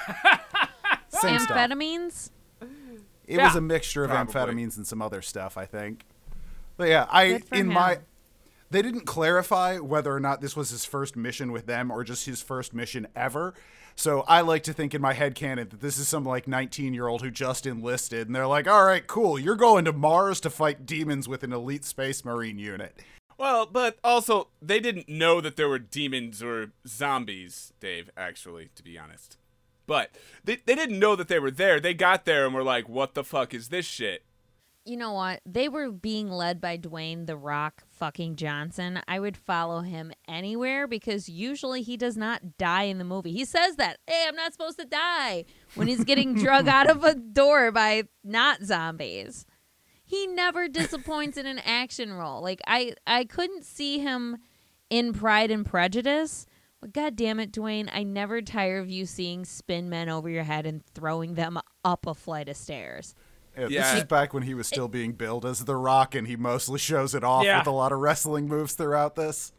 Same 1.10 1.40
stuff. 1.40 1.58
Amphetamines? 1.58 2.30
It 2.62 3.38
Yeah. 3.38 3.46
was 3.48 3.56
a 3.56 3.62
mixture 3.62 4.04
of 4.04 4.10
Probably. 4.12 4.34
amphetamines 4.34 4.78
and 4.78 4.86
some 4.86 5.02
other 5.02 5.22
stuff, 5.22 5.58
I 5.58 5.66
think. 5.66 6.06
But 6.78 6.90
yeah, 6.90 7.08
I 7.10 7.42
in 7.52 7.68
him. 7.68 7.68
my 7.74 8.00
they 8.72 8.82
didn't 8.82 9.06
clarify 9.06 9.78
whether 9.78 10.12
or 10.14 10.20
not 10.20 10.42
this 10.42 10.56
was 10.56 10.72
his 10.72 10.84
first 10.84 11.16
mission 11.16 11.52
with 11.52 11.68
them 11.68 11.92
or 11.92 12.04
just 12.04 12.26
his 12.26 12.42
first 12.42 12.74
mission 12.74 13.08
ever. 13.16 13.54
So 13.96 14.22
I 14.28 14.42
like 14.42 14.64
to 14.64 14.74
think 14.74 14.96
in 14.96 15.02
my 15.02 15.14
head 15.14 15.36
canon 15.36 15.70
that 15.70 15.80
this 15.82 16.00
is 16.00 16.08
some 16.08 16.26
like 16.26 16.48
19 16.48 16.96
year 16.96 17.08
old 17.08 17.22
who 17.22 17.30
just 17.30 17.68
enlisted 17.68 18.26
and 18.28 18.36
they're 18.36 18.48
like, 18.48 18.68
all 18.68 18.84
right, 18.84 19.06
cool, 19.06 19.38
you're 19.38 19.56
going 19.56 19.86
to 19.86 19.94
Mars 19.94 20.40
to 20.42 20.50
fight 20.50 20.88
demons 20.88 21.28
with 21.28 21.44
an 21.44 21.54
elite 21.54 21.86
space 21.86 22.26
marine 22.26 22.58
unit. 22.58 23.00
Well, 23.38 23.66
but 23.66 23.98
also 24.04 24.50
they 24.62 24.80
didn't 24.80 25.10
know 25.10 25.42
that 25.42 25.56
there 25.56 25.70
were 25.70 25.80
demons 25.80 26.42
or 26.42 26.72
zombies, 26.88 27.74
Dave, 27.80 28.10
actually, 28.16 28.70
to 28.76 28.84
be 28.84 28.98
honest. 28.98 29.38
But 29.86 30.12
they, 30.44 30.58
they 30.66 30.76
didn't 30.76 31.00
know 31.00 31.16
that 31.16 31.28
they 31.28 31.40
were 31.40 31.52
there. 31.52 31.80
They 31.80 31.94
got 31.94 32.26
there 32.26 32.46
and 32.46 32.54
were 32.54 32.64
like, 32.64 32.88
what 32.88 33.16
the 33.16 33.24
fuck 33.24 33.54
is 33.54 33.70
this 33.70 33.86
shit? 33.86 34.24
you 34.86 34.98
know 34.98 35.14
what? 35.14 35.42
They 35.46 35.70
were 35.70 35.92
being 35.92 36.30
led 36.30 36.60
by 36.60 36.78
Dwayne 36.78 37.26
the 37.26 37.38
Rock 37.38 37.84
fucking 37.90 38.36
Johnson. 38.36 39.00
I 39.08 39.20
would 39.20 39.38
follow 39.38 39.82
him 39.82 40.12
anywhere 40.28 40.88
because 40.88 41.30
usually 41.30 41.82
he 41.82 41.96
does 41.96 42.18
not 42.18 42.58
die 42.58 42.84
in 42.84 42.98
the 42.98 43.04
movie. 43.04 43.32
He 43.32 43.46
says 43.46 43.78
that, 43.78 44.00
hey, 44.08 44.26
I'm 44.28 44.36
not 44.36 44.54
supposed 44.54 44.80
to 44.80 44.86
die 44.86 45.46
when 45.76 45.88
he's 45.88 46.04
getting 46.04 46.34
drug 46.44 46.68
out 46.68 46.90
of 46.90 47.04
a 47.04 47.16
door 47.16 47.72
by 47.72 48.04
not 48.24 48.64
zombies. 48.64 49.46
He 50.14 50.28
never 50.28 50.68
disappoints 50.68 51.38
in 51.38 51.48
an 51.48 51.58
action 51.60 52.14
role. 52.14 52.42
Like 52.42 52.62
I 52.68 52.94
I 53.08 53.26
couldn't 53.26 53.66
see 53.66 53.98
him 53.98 54.38
in 54.92 55.12
Pride 55.12 55.50
and 55.50 55.66
Prejudice. 55.66 56.46
But 56.80 56.94
god 56.94 57.16
damn 57.16 57.40
it, 57.40 57.52
Dwayne, 57.52 57.90
I 57.92 58.04
never 58.04 58.42
tire 58.42 58.78
of 58.78 58.90
you 58.90 59.08
seeing 59.08 59.44
spin 59.44 59.90
men 59.90 60.10
over 60.10 60.30
your 60.30 60.44
head 60.44 60.66
and 60.68 60.86
throwing 60.94 61.34
them 61.34 61.58
up 61.84 62.06
a 62.06 62.14
flight 62.14 62.48
of 62.48 62.58
stairs. 62.58 63.16
Yeah, 63.58 63.68
Yeah. 63.70 63.94
This 63.94 64.02
is 64.04 64.08
back 64.08 64.34
when 64.36 64.44
he 64.44 64.54
was 64.54 64.68
still 64.68 64.88
being 64.88 65.14
billed 65.14 65.46
as 65.46 65.66
The 65.66 65.76
Rock, 65.78 66.14
and 66.14 66.28
he 66.28 66.36
mostly 66.36 66.78
shows 66.80 67.16
it 67.16 67.24
off 67.24 67.46
Yeah. 67.46 67.60
with 67.60 67.68
a 67.68 67.72
lot 67.72 67.92
of 67.92 68.00
wrestling 68.00 68.48
moves 68.48 68.74
throughout 68.74 69.16
this. 69.16 69.52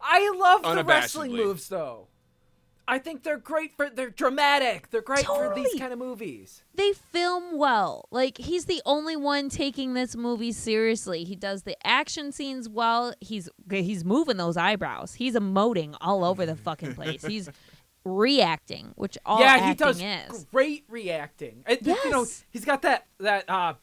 I 0.00 0.30
love 0.36 0.62
the 0.76 0.84
wrestling 0.84 1.32
moves 1.32 1.68
though. 1.68 2.08
I 2.86 2.98
think 2.98 3.22
they're 3.22 3.38
great 3.38 3.72
for 3.76 3.88
they're 3.88 4.10
dramatic. 4.10 4.90
They're 4.90 5.00
great 5.00 5.24
for 5.26 5.52
these 5.54 5.74
kind 5.78 5.92
of 5.92 5.98
movies. 5.98 6.64
They 6.74 6.92
film 6.92 7.56
well. 7.56 8.06
Like 8.10 8.36
he's 8.38 8.66
the 8.66 8.82
only 8.84 9.16
one 9.16 9.48
taking 9.48 9.94
this 9.94 10.14
movie 10.16 10.52
seriously. 10.52 11.24
He 11.24 11.34
does 11.36 11.62
the 11.62 11.76
action 11.86 12.30
scenes 12.30 12.68
well. 12.68 13.14
He's 13.20 13.48
he's 13.70 14.04
moving 14.04 14.36
those 14.36 14.56
eyebrows. 14.56 15.14
He's 15.14 15.34
emoting 15.34 15.96
all 16.00 16.24
over 16.24 16.44
the 16.44 16.56
fucking 16.56 16.94
place. 16.94 17.24
He's 17.24 17.48
reacting, 18.04 18.92
which 18.96 19.16
all 19.24 19.40
yeah, 19.40 19.46
acting 19.46 19.68
he 19.68 19.74
does 19.74 20.02
is. 20.02 20.44
great 20.52 20.84
reacting. 20.88 21.62
And, 21.66 21.78
You 21.86 22.10
know, 22.10 22.20
Yes. 22.20 22.44
he's 22.50 22.64
got 22.64 22.82
that 22.82 23.06
that 23.18 23.48
uh 23.48 23.74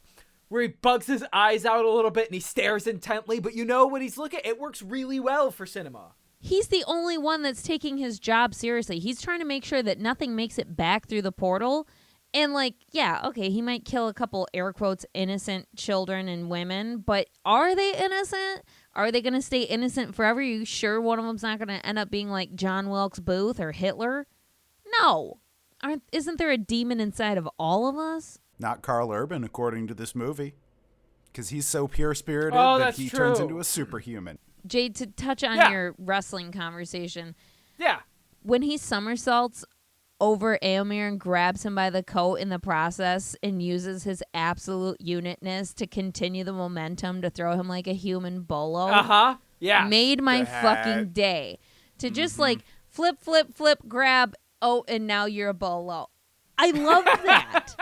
where 0.49 0.63
he 0.63 0.67
bugs 0.67 1.07
his 1.07 1.23
eyes 1.31 1.65
out 1.65 1.85
a 1.85 1.89
little 1.89 2.11
bit 2.11 2.25
and 2.25 2.33
he 2.33 2.39
stares 2.41 2.85
intently, 2.85 3.39
but 3.39 3.55
you 3.55 3.63
know 3.65 3.87
when 3.87 4.01
he's 4.01 4.17
looking, 4.17 4.41
it 4.43 4.59
works 4.59 4.81
really 4.81 5.19
well 5.19 5.49
for 5.49 5.65
cinema. 5.65 6.11
He's 6.43 6.67
the 6.67 6.83
only 6.87 7.19
one 7.19 7.43
that's 7.43 7.61
taking 7.61 7.97
his 7.97 8.19
job 8.19 8.55
seriously. 8.55 8.97
He's 8.97 9.21
trying 9.21 9.39
to 9.39 9.45
make 9.45 9.63
sure 9.63 9.83
that 9.83 9.99
nothing 9.99 10.35
makes 10.35 10.57
it 10.57 10.75
back 10.75 11.07
through 11.07 11.21
the 11.21 11.31
portal. 11.31 11.87
And 12.33 12.51
like, 12.51 12.75
yeah, 12.91 13.21
okay, 13.25 13.49
he 13.49 13.61
might 13.61 13.85
kill 13.85 14.07
a 14.07 14.13
couple 14.13 14.47
air 14.53 14.73
quotes 14.73 15.05
innocent 15.13 15.67
children 15.75 16.27
and 16.27 16.49
women, 16.49 16.97
but 16.97 17.27
are 17.45 17.75
they 17.75 17.93
innocent? 17.95 18.63
Are 18.95 19.11
they 19.11 19.21
going 19.21 19.33
to 19.33 19.41
stay 19.41 19.61
innocent 19.61 20.15
forever? 20.15 20.39
Are 20.39 20.43
you 20.43 20.65
sure 20.65 20.99
one 20.99 21.19
of 21.19 21.25
them's 21.25 21.43
not 21.43 21.59
going 21.59 21.67
to 21.67 21.85
end 21.85 21.99
up 21.99 22.09
being 22.09 22.29
like 22.29 22.55
John 22.55 22.89
Wilkes 22.89 23.19
Booth 23.19 23.59
or 23.59 23.71
Hitler? 23.71 24.25
No. 25.01 25.39
Aren't 25.83 26.03
isn't 26.11 26.37
there 26.37 26.51
a 26.51 26.57
demon 26.57 26.99
inside 26.99 27.37
of 27.37 27.47
all 27.59 27.87
of 27.87 27.97
us? 27.97 28.39
Not 28.59 28.81
Karl 28.81 29.11
Urban, 29.11 29.43
according 29.43 29.87
to 29.87 29.93
this 29.93 30.15
movie. 30.15 30.55
Because 31.31 31.49
he's 31.49 31.65
so 31.65 31.87
pure 31.87 32.13
spirited 32.13 32.59
Oh, 32.59 32.77
that 32.77 32.85
that's 32.85 32.97
he 32.97 33.09
turns 33.09 33.39
into 33.39 33.59
a 33.59 33.63
superhuman. 33.63 34.37
Jade, 34.65 34.95
to 34.95 35.07
touch 35.07 35.43
on 35.43 35.57
Yeah. 35.57 35.71
your 35.71 35.95
wrestling 35.97 36.51
conversation, 36.51 37.35
Yeah. 37.77 37.99
when 38.43 38.61
he 38.61 38.77
somersaults 38.77 39.65
over 40.19 40.59
Eomer 40.61 41.07
and 41.07 41.19
grabs 41.19 41.65
him 41.65 41.73
by 41.73 41.89
the 41.89 42.03
coat 42.03 42.35
in 42.35 42.49
the 42.49 42.59
process 42.59 43.35
and 43.41 43.61
uses 43.61 44.03
his 44.03 44.23
absolute 44.35 44.97
unitness 45.01 45.73
to 45.73 45.87
continue 45.87 46.43
the 46.43 46.53
momentum 46.53 47.21
to 47.23 47.29
throw 47.31 47.53
him 47.53 47.67
like 47.67 47.87
a 47.87 47.93
human 47.93 48.41
bolo 48.41 48.87
Uh-huh. 48.89 49.37
Yeah. 49.59 49.87
made 49.87 50.21
my 50.21 50.45
fucking 50.45 51.09
day. 51.13 51.57
To 51.97 52.09
just 52.11 52.33
Mm-hmm. 52.33 52.41
like 52.41 52.59
flip, 52.87 53.19
flip, 53.19 53.55
flip, 53.55 53.79
grab, 53.87 54.35
oh, 54.61 54.83
and 54.87 55.07
now 55.07 55.25
you're 55.25 55.49
a 55.49 55.53
bolo. 55.55 56.09
I 56.57 56.69
love 56.71 57.03
that. 57.25 57.75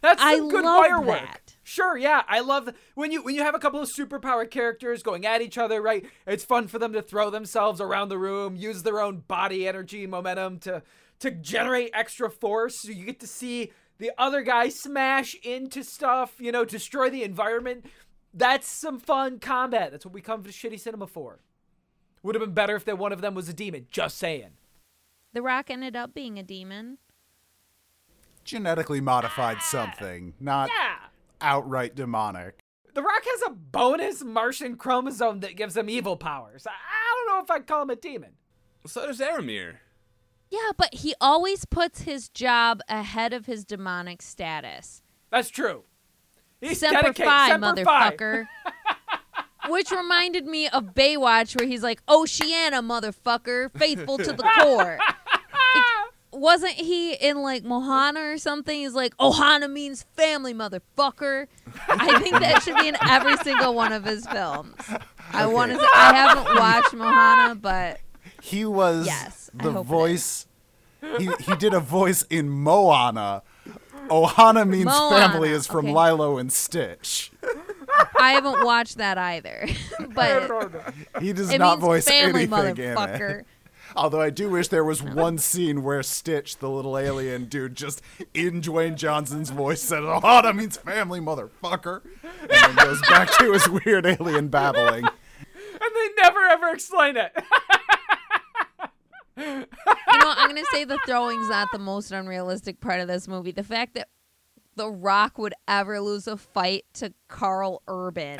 That's 0.00 0.22
I 0.22 0.36
some 0.36 0.48
good 0.48 0.64
love 0.64 0.78
wire 0.78 1.00
work. 1.00 1.20
that. 1.22 1.49
Sure, 1.70 1.96
yeah, 1.96 2.24
I 2.26 2.40
love 2.40 2.64
the, 2.64 2.74
when 2.96 3.12
you 3.12 3.22
when 3.22 3.36
you 3.36 3.42
have 3.42 3.54
a 3.54 3.60
couple 3.60 3.78
of 3.78 3.88
superpower 3.88 4.50
characters 4.50 5.04
going 5.04 5.24
at 5.24 5.40
each 5.40 5.56
other, 5.56 5.80
right? 5.80 6.04
It's 6.26 6.44
fun 6.44 6.66
for 6.66 6.80
them 6.80 6.92
to 6.94 7.00
throw 7.00 7.30
themselves 7.30 7.80
around 7.80 8.08
the 8.08 8.18
room, 8.18 8.56
use 8.56 8.82
their 8.82 9.00
own 9.00 9.22
body 9.28 9.68
energy, 9.68 10.04
momentum 10.04 10.58
to 10.60 10.82
to 11.20 11.30
generate 11.30 11.92
extra 11.94 12.28
force. 12.28 12.74
So 12.82 12.90
you 12.90 13.04
get 13.04 13.20
to 13.20 13.28
see 13.28 13.70
the 13.98 14.10
other 14.18 14.42
guy 14.42 14.68
smash 14.68 15.36
into 15.44 15.84
stuff, 15.84 16.34
you 16.40 16.50
know, 16.50 16.64
destroy 16.64 17.08
the 17.08 17.22
environment. 17.22 17.84
That's 18.34 18.66
some 18.66 18.98
fun 18.98 19.38
combat. 19.38 19.92
That's 19.92 20.04
what 20.04 20.12
we 20.12 20.22
come 20.22 20.42
to 20.42 20.50
shitty 20.50 20.80
cinema 20.80 21.06
for. 21.06 21.38
Would 22.24 22.34
have 22.34 22.42
been 22.42 22.52
better 22.52 22.74
if 22.74 22.84
that 22.86 22.98
one 22.98 23.12
of 23.12 23.20
them 23.20 23.36
was 23.36 23.48
a 23.48 23.52
demon. 23.52 23.86
Just 23.92 24.18
saying. 24.18 24.54
the 25.32 25.40
Rock 25.40 25.70
ended 25.70 25.94
up 25.94 26.14
being 26.14 26.36
a 26.36 26.42
demon. 26.42 26.98
Genetically 28.42 29.00
modified 29.00 29.58
ah. 29.60 29.64
something, 29.70 30.34
not 30.40 30.68
Yeah. 30.68 30.99
Outright 31.40 31.94
demonic. 31.94 32.60
The 32.94 33.02
Rock 33.02 33.22
has 33.24 33.42
a 33.46 33.50
bonus 33.50 34.22
Martian 34.24 34.76
chromosome 34.76 35.40
that 35.40 35.56
gives 35.56 35.76
him 35.76 35.88
evil 35.88 36.16
powers. 36.16 36.66
I 36.66 36.70
I 36.70 37.26
don't 37.26 37.36
know 37.36 37.42
if 37.44 37.50
I'd 37.50 37.66
call 37.66 37.82
him 37.82 37.90
a 37.90 37.96
demon. 37.96 38.30
So 38.86 39.06
does 39.06 39.20
Aramir. 39.20 39.76
Yeah, 40.50 40.70
but 40.76 40.94
he 40.94 41.14
always 41.20 41.64
puts 41.64 42.02
his 42.02 42.28
job 42.28 42.80
ahead 42.88 43.32
of 43.32 43.46
his 43.46 43.64
demonic 43.64 44.20
status. 44.22 45.02
That's 45.30 45.48
true. 45.48 45.84
He's 46.60 46.80
Semper 46.80 47.02
dedicated. 47.02 47.24
Fi, 47.30 47.48
Semper 47.48 47.84
Fi. 47.84 48.10
motherfucker. 48.10 48.46
Which 49.68 49.90
reminded 49.92 50.46
me 50.46 50.68
of 50.68 50.94
Baywatch, 50.94 51.56
where 51.58 51.68
he's 51.68 51.82
like, 51.82 52.02
oh, 52.08 52.22
Oceana, 52.22 52.82
motherfucker, 52.82 53.70
faithful 53.78 54.18
to 54.18 54.32
the 54.32 54.42
core. 54.58 54.98
It- 56.32 56.38
wasn't 56.38 56.72
he 56.72 57.12
in 57.14 57.42
like 57.42 57.64
Mohana 57.64 58.34
or 58.34 58.38
something? 58.38 58.78
He's 58.80 58.94
like, 58.94 59.16
Ohana 59.18 59.70
means 59.70 60.04
family, 60.16 60.54
motherfucker. 60.54 61.46
I 61.88 62.18
think 62.20 62.38
that 62.40 62.62
should 62.62 62.76
be 62.76 62.88
in 62.88 62.96
every 63.08 63.36
single 63.38 63.74
one 63.74 63.92
of 63.92 64.04
his 64.04 64.26
films. 64.26 64.74
I 65.32 65.46
want 65.46 65.72
to. 65.72 65.78
I 65.94 66.12
haven't 66.14 66.56
watched 66.56 66.92
Mohana, 66.94 67.60
but 67.60 68.00
He 68.42 68.64
was 68.64 69.06
Yes, 69.06 69.50
I 69.58 69.64
the 69.64 69.72
hope 69.72 69.86
voice. 69.86 70.46
He, 71.18 71.30
he 71.40 71.56
did 71.56 71.72
a 71.74 71.80
voice 71.80 72.22
in 72.24 72.48
Moana. 72.50 73.42
Ohana 74.08 74.68
means 74.68 74.86
Moana, 74.86 75.28
family 75.28 75.50
is 75.50 75.66
from 75.66 75.86
okay. 75.86 75.94
Lilo 75.94 76.36
and 76.38 76.52
Stitch. 76.52 77.30
I 78.18 78.32
haven't 78.32 78.64
watched 78.64 78.98
that 78.98 79.16
either. 79.18 79.66
but 80.14 80.50
He 81.20 81.32
does 81.32 81.50
it 81.50 81.58
not 81.58 81.78
means 81.78 81.84
voice 81.86 82.04
family, 82.08 82.42
anything 82.42 82.76
in 82.76 82.94
motherfucker. 82.96 83.40
it. 83.40 83.46
Although 83.96 84.20
I 84.20 84.30
do 84.30 84.48
wish 84.50 84.68
there 84.68 84.84
was 84.84 85.02
one 85.02 85.38
scene 85.38 85.82
where 85.82 86.02
Stitch, 86.02 86.58
the 86.58 86.70
little 86.70 86.96
alien 86.96 87.46
dude, 87.46 87.74
just 87.76 88.02
in 88.34 88.60
Dwayne 88.60 88.94
Johnson's 88.96 89.50
voice 89.50 89.82
said, 89.82 90.02
"Oh, 90.04 90.20
that 90.20 90.54
means 90.56 90.76
family, 90.76 91.20
motherfucker. 91.20 92.02
And 92.42 92.50
then 92.50 92.74
goes 92.76 93.00
back 93.08 93.30
to 93.38 93.52
his 93.52 93.68
weird 93.68 94.06
alien 94.06 94.48
babbling. 94.48 95.04
And 95.06 95.90
they 95.94 96.08
never 96.22 96.40
ever 96.40 96.68
explain 96.70 97.16
it. 97.16 97.32
You 99.36 99.44
know, 99.46 100.34
I'm 100.36 100.48
gonna 100.50 100.62
say 100.72 100.84
the 100.84 100.98
throwing's 101.06 101.48
not 101.48 101.68
the 101.72 101.78
most 101.78 102.12
unrealistic 102.12 102.80
part 102.80 103.00
of 103.00 103.08
this 103.08 103.26
movie. 103.26 103.52
The 103.52 103.64
fact 103.64 103.94
that 103.94 104.08
The 104.76 104.90
Rock 104.90 105.38
would 105.38 105.54
ever 105.66 106.00
lose 106.00 106.26
a 106.26 106.36
fight 106.36 106.84
to 106.94 107.12
Karl 107.28 107.82
Urban 107.88 108.38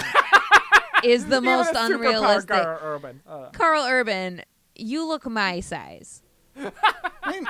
is 1.05 1.27
the 1.27 1.41
most 1.41 1.71
Even 1.71 1.77
a 1.77 1.89
superpower 1.89 1.95
unrealistic. 1.95 2.49
Gar 2.49 2.79
Urban. 2.83 3.21
Uh, 3.27 3.49
Karl 3.53 3.85
Urban, 3.87 4.43
you 4.81 5.07
look 5.07 5.29
my 5.29 5.61
size. 5.61 6.23
I 6.57 7.31
mean, 7.31 7.47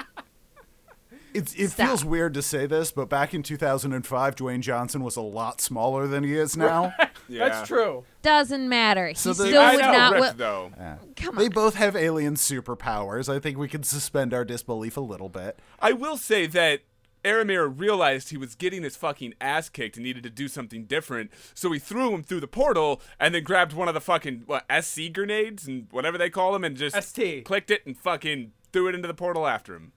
it's, 1.32 1.54
it 1.54 1.68
Stop. 1.68 1.86
feels 1.86 2.04
weird 2.04 2.34
to 2.34 2.42
say 2.42 2.66
this, 2.66 2.90
but 2.90 3.08
back 3.08 3.34
in 3.34 3.42
2005, 3.42 4.34
Dwayne 4.36 4.60
Johnson 4.60 5.02
was 5.04 5.16
a 5.16 5.20
lot 5.20 5.60
smaller 5.60 6.06
than 6.08 6.24
he 6.24 6.36
is 6.36 6.56
now. 6.56 6.92
Yeah. 7.28 7.48
That's 7.48 7.68
true. 7.68 8.02
Doesn't 8.22 8.68
matter. 8.68 9.06
He 9.06 9.14
So 9.14 9.32
the- 9.32 9.46
still 9.46 9.62
I 9.62 9.76
would 9.76 9.82
know, 9.82 9.92
not. 9.92 10.12
Rick, 10.14 10.20
wi- 10.22 10.32
though. 10.36 10.72
Yeah. 10.76 10.96
Come 11.14 11.36
They 11.36 11.48
both 11.48 11.76
have 11.76 11.94
alien 11.94 12.34
superpowers. 12.34 13.32
I 13.32 13.38
think 13.38 13.56
we 13.56 13.68
can 13.68 13.84
suspend 13.84 14.34
our 14.34 14.44
disbelief 14.44 14.96
a 14.96 15.00
little 15.00 15.28
bit. 15.28 15.56
I 15.78 15.92
will 15.92 16.16
say 16.16 16.48
that 16.48 16.80
Aramir 17.24 17.72
realized 17.78 18.30
he 18.30 18.36
was 18.36 18.54
getting 18.54 18.82
his 18.82 18.96
fucking 18.96 19.34
ass 19.40 19.68
kicked 19.68 19.96
and 19.96 20.04
needed 20.04 20.22
to 20.22 20.30
do 20.30 20.48
something 20.48 20.84
different, 20.84 21.30
so 21.54 21.70
he 21.72 21.78
threw 21.78 22.14
him 22.14 22.22
through 22.22 22.40
the 22.40 22.48
portal 22.48 23.00
and 23.18 23.34
then 23.34 23.42
grabbed 23.42 23.72
one 23.72 23.88
of 23.88 23.94
the 23.94 24.00
fucking 24.00 24.44
what 24.46 24.64
SC 24.82 25.12
grenades 25.12 25.66
and 25.66 25.86
whatever 25.90 26.18
they 26.18 26.30
call 26.30 26.52
them 26.52 26.64
and 26.64 26.76
just 26.76 27.00
ST. 27.02 27.44
clicked 27.44 27.70
it 27.70 27.84
and 27.86 27.96
fucking 27.96 28.52
threw 28.72 28.88
it 28.88 28.94
into 28.94 29.08
the 29.08 29.14
portal 29.14 29.46
after 29.46 29.74
him. 29.74 29.92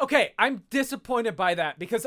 Okay, 0.00 0.32
I'm 0.38 0.62
disappointed 0.70 1.34
by 1.34 1.54
that 1.54 1.78
because 1.78 2.06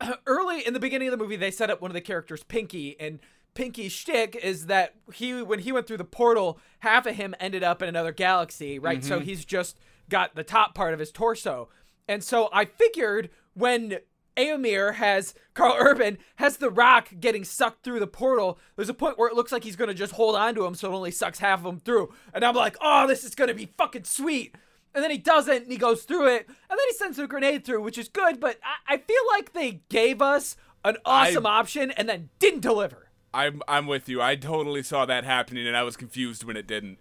early 0.26 0.66
in 0.66 0.74
the 0.74 0.80
beginning 0.80 1.08
of 1.08 1.12
the 1.12 1.22
movie 1.22 1.36
they 1.36 1.50
set 1.50 1.70
up 1.70 1.80
one 1.80 1.90
of 1.90 1.94
the 1.94 2.00
characters, 2.00 2.42
Pinky, 2.42 2.98
and 2.98 3.20
Pinky's 3.54 3.92
shtick 3.92 4.36
is 4.36 4.66
that 4.66 4.94
he 5.12 5.42
when 5.42 5.60
he 5.60 5.72
went 5.72 5.86
through 5.86 5.96
the 5.96 6.04
portal, 6.04 6.58
half 6.80 7.06
of 7.06 7.16
him 7.16 7.34
ended 7.40 7.62
up 7.62 7.82
in 7.82 7.88
another 7.88 8.12
galaxy, 8.12 8.78
right? 8.78 9.02
So 9.04 9.16
mm-hmm. 9.16 9.24
he's 9.24 9.44
just 9.44 9.78
got 10.08 10.34
the 10.34 10.44
top 10.44 10.74
part 10.74 10.94
of 10.94 11.00
his 11.00 11.10
torso. 11.10 11.68
And 12.06 12.24
so 12.24 12.48
I 12.52 12.64
figured 12.64 13.30
when 13.58 13.98
Eomer 14.36 14.94
has 14.94 15.34
Karl 15.54 15.76
Urban 15.78 16.18
has 16.36 16.58
the 16.58 16.70
rock 16.70 17.08
getting 17.18 17.44
sucked 17.44 17.82
through 17.82 18.00
the 18.00 18.06
portal. 18.06 18.58
There's 18.76 18.88
a 18.88 18.94
point 18.94 19.18
where 19.18 19.28
it 19.28 19.34
looks 19.34 19.52
like 19.52 19.64
he's 19.64 19.76
gonna 19.76 19.94
just 19.94 20.14
hold 20.14 20.36
on 20.36 20.54
to 20.54 20.64
him 20.64 20.74
so 20.74 20.90
it 20.90 20.94
only 20.94 21.10
sucks 21.10 21.40
half 21.40 21.60
of 21.60 21.66
him 21.66 21.80
through. 21.80 22.14
And 22.32 22.44
I'm 22.44 22.54
like, 22.54 22.76
oh, 22.80 23.06
this 23.06 23.24
is 23.24 23.34
gonna 23.34 23.54
be 23.54 23.72
fucking 23.76 24.04
sweet. 24.04 24.54
And 24.94 25.04
then 25.04 25.10
he 25.10 25.18
doesn't, 25.18 25.64
and 25.64 25.72
he 25.72 25.76
goes 25.76 26.04
through 26.04 26.28
it, 26.28 26.46
and 26.48 26.70
then 26.70 26.86
he 26.88 26.94
sends 26.94 27.18
a 27.18 27.26
grenade 27.26 27.64
through, 27.64 27.82
which 27.82 27.98
is 27.98 28.08
good. 28.08 28.40
But 28.40 28.58
I, 28.64 28.94
I 28.94 28.96
feel 28.96 29.22
like 29.30 29.52
they 29.52 29.82
gave 29.90 30.22
us 30.22 30.56
an 30.84 30.96
awesome 31.04 31.46
option 31.46 31.90
and 31.92 32.08
then 32.08 32.30
didn't 32.38 32.60
deliver. 32.60 33.08
I'm 33.34 33.62
I'm 33.68 33.86
with 33.86 34.08
you. 34.08 34.22
I 34.22 34.36
totally 34.36 34.82
saw 34.82 35.04
that 35.06 35.24
happening 35.24 35.66
and 35.66 35.76
I 35.76 35.82
was 35.82 35.96
confused 35.96 36.44
when 36.44 36.56
it 36.56 36.66
didn't. 36.66 36.98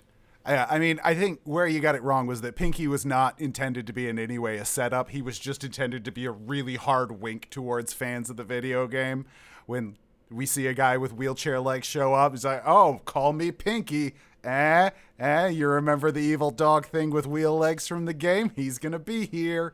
Yeah, 0.48 0.66
I 0.70 0.80
mean, 0.80 1.00
I 1.04 1.14
think 1.14 1.42
where 1.44 1.68
you 1.68 1.80
got 1.80 1.96
it 1.96 2.04
wrong 2.04 2.26
was 2.26 2.42
that 2.42 2.56
Pinky 2.56 2.88
was 2.88 3.06
not 3.06 3.40
intended 3.40 3.86
to 3.88 3.94
be 3.94 4.08
in 4.08 4.18
any 4.18 4.40
way 4.40 4.58
a 4.58 4.66
setup. 4.66 5.10
He 5.10 5.22
was 5.22 5.38
just 5.38 5.64
intended 5.64 6.06
to 6.06 6.12
be 6.12 6.26
a 6.26 6.32
really 6.32 6.76
hard 6.76 7.22
wink 7.22 7.50
towards 7.50 7.92
fans 7.92 8.30
of 8.30 8.38
the 8.38 8.44
video 8.44 8.88
game. 8.88 9.26
When 9.66 9.98
we 10.30 10.46
see 10.46 10.68
a 10.68 10.74
guy 10.74 10.98
with 10.98 11.14
wheelchair 11.14 11.60
legs 11.60 11.86
show 11.86 12.14
up, 12.14 12.32
he's 12.32 12.46
like, 12.46 12.64
"Oh, 12.66 13.02
call 13.06 13.34
me 13.34 13.52
Pinky," 13.52 14.14
Eh, 14.48 14.92
eh, 15.20 15.48
you 15.48 15.68
remember 15.68 16.10
the 16.10 16.22
evil 16.22 16.52
dog 16.52 16.86
thing 16.86 17.10
with 17.10 17.28
wheel 17.28 17.58
legs 17.58 17.86
from 17.86 18.06
the 18.06 18.14
game? 18.14 18.52
He's 18.56 18.80
gonna 18.80 19.00
be 19.00 19.26
here. 19.26 19.74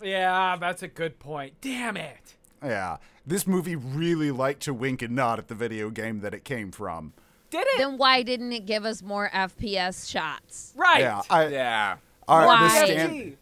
Yeah, 0.00 0.56
that's 0.56 0.84
a 0.84 0.88
good 0.88 1.18
point. 1.18 1.54
Damn 1.60 1.96
it. 1.96 2.36
Yeah, 2.62 2.98
this 3.26 3.46
movie 3.46 3.74
really 3.74 4.30
liked 4.30 4.62
to 4.62 4.74
wink 4.74 5.02
and 5.02 5.16
nod 5.16 5.40
at 5.40 5.48
the 5.48 5.54
video 5.54 5.90
game 5.90 6.20
that 6.20 6.32
it 6.32 6.44
came 6.44 6.70
from. 6.70 7.12
Did 7.50 7.66
it? 7.68 7.78
Then 7.78 7.98
why 7.98 8.22
didn't 8.22 8.52
it 8.52 8.66
give 8.66 8.84
us 8.84 9.02
more 9.02 9.30
FPS 9.32 10.10
shots? 10.10 10.72
right. 10.76 11.00
Yeah, 11.00 11.22
I, 11.30 11.46
Yeah. 11.48 11.96
all 12.26 12.46
right, 12.46 12.68
the, 12.68 12.86
stand, 12.86 13.36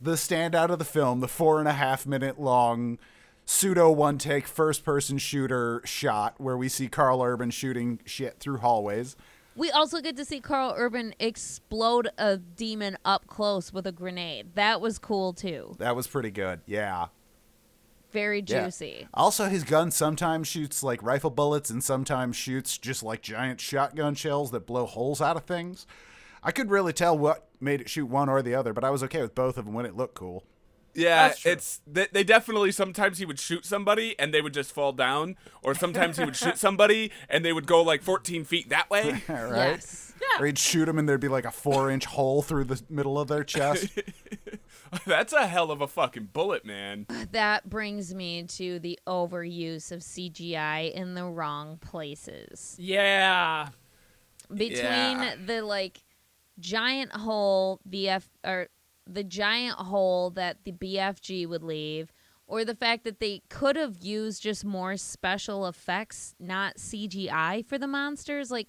the 0.00 0.12
standout 0.12 0.70
of 0.70 0.78
the 0.78 0.84
film, 0.84 1.20
the 1.20 1.28
four 1.28 1.58
and 1.58 1.68
a 1.68 1.72
half 1.72 2.06
minute 2.06 2.40
long 2.40 2.98
pseudo 3.44 3.90
one 3.90 4.16
take 4.16 4.46
first 4.46 4.84
person 4.84 5.18
shooter 5.18 5.82
shot 5.84 6.34
where 6.38 6.56
we 6.56 6.68
see 6.68 6.88
Karl 6.88 7.20
Urban 7.22 7.50
shooting 7.50 7.98
shit 8.04 8.38
through 8.38 8.58
hallways. 8.58 9.16
We 9.56 9.70
also 9.70 10.00
get 10.00 10.16
to 10.16 10.24
see 10.24 10.40
Karl 10.40 10.72
Urban 10.76 11.14
explode 11.18 12.08
a 12.16 12.36
demon 12.38 12.96
up 13.04 13.26
close 13.26 13.72
with 13.72 13.86
a 13.86 13.92
grenade. 13.92 14.54
That 14.54 14.80
was 14.80 14.98
cool 14.98 15.32
too. 15.32 15.74
That 15.78 15.96
was 15.96 16.06
pretty 16.06 16.30
good. 16.30 16.60
Yeah. 16.66 17.06
Very 18.12 18.42
Yeah. 18.46 18.64
juicy. 18.64 19.06
Also, 19.14 19.46
his 19.46 19.64
gun 19.64 19.90
sometimes 19.90 20.48
shoots 20.48 20.82
like 20.82 21.02
rifle 21.02 21.30
bullets 21.30 21.70
and 21.70 21.82
sometimes 21.82 22.36
shoots 22.36 22.76
just 22.78 23.02
like 23.02 23.22
giant 23.22 23.60
shotgun 23.60 24.14
shells 24.14 24.50
that 24.50 24.66
blow 24.66 24.86
holes 24.86 25.20
out 25.20 25.36
of 25.36 25.44
things. 25.44 25.86
I 26.42 26.52
could 26.52 26.70
really 26.70 26.92
tell 26.92 27.16
what 27.16 27.48
made 27.60 27.80
it 27.80 27.90
shoot 27.90 28.06
one 28.06 28.28
or 28.28 28.40
the 28.42 28.54
other, 28.54 28.72
but 28.72 28.82
I 28.84 28.90
was 28.90 29.02
okay 29.04 29.20
with 29.22 29.34
both 29.34 29.58
of 29.58 29.66
them 29.66 29.74
when 29.74 29.84
it 29.86 29.96
looked 29.96 30.14
cool. 30.14 30.44
Yeah, 30.92 31.32
it's 31.44 31.80
they, 31.86 32.08
they 32.10 32.24
definitely 32.24 32.72
sometimes 32.72 33.18
he 33.18 33.24
would 33.24 33.38
shoot 33.38 33.64
somebody 33.64 34.18
and 34.18 34.34
they 34.34 34.40
would 34.42 34.52
just 34.54 34.72
fall 34.72 34.92
down, 34.92 35.36
or 35.62 35.72
sometimes 35.74 36.16
he 36.16 36.24
would 36.24 36.34
shoot 36.34 36.58
somebody 36.66 37.12
and 37.28 37.44
they 37.44 37.52
would 37.52 37.66
go 37.68 37.80
like 37.80 38.02
14 38.02 38.44
feet 38.44 38.70
that 38.70 38.90
way. 38.90 39.22
right? 39.28 39.76
Yes. 39.78 40.14
Or 40.40 40.46
he'd 40.46 40.58
shoot 40.58 40.86
them 40.86 40.98
and 40.98 41.08
there'd 41.08 41.20
be 41.20 41.28
like 41.28 41.44
a 41.44 41.52
four 41.52 41.90
inch 41.90 42.06
hole 42.06 42.42
through 42.42 42.64
the 42.64 42.82
middle 42.88 43.20
of 43.20 43.28
their 43.28 43.44
chest. 43.44 43.86
That's 45.06 45.32
a 45.32 45.46
hell 45.46 45.70
of 45.70 45.80
a 45.80 45.86
fucking 45.86 46.30
bullet, 46.32 46.64
man. 46.64 47.06
That 47.32 47.68
brings 47.68 48.14
me 48.14 48.42
to 48.44 48.78
the 48.78 48.98
overuse 49.06 49.92
of 49.92 50.00
CGI 50.00 50.92
in 50.92 51.14
the 51.14 51.24
wrong 51.24 51.78
places. 51.78 52.76
Yeah. 52.78 53.68
Between 54.52 54.78
Yeah. 54.78 55.34
the 55.44 55.62
like 55.62 56.00
giant 56.58 57.12
hole 57.12 57.80
BF 57.88 58.24
or 58.44 58.68
the 59.06 59.24
giant 59.24 59.76
hole 59.76 60.30
that 60.30 60.64
the 60.64 60.72
BFG 60.72 61.46
would 61.48 61.62
leave 61.62 62.12
or 62.46 62.64
the 62.64 62.74
fact 62.74 63.04
that 63.04 63.20
they 63.20 63.42
could 63.48 63.76
have 63.76 63.98
used 64.02 64.42
just 64.42 64.64
more 64.64 64.96
special 64.96 65.66
effects, 65.66 66.34
not 66.40 66.76
CGI 66.78 67.64
for 67.64 67.78
the 67.78 67.86
monsters 67.86 68.50
like 68.50 68.68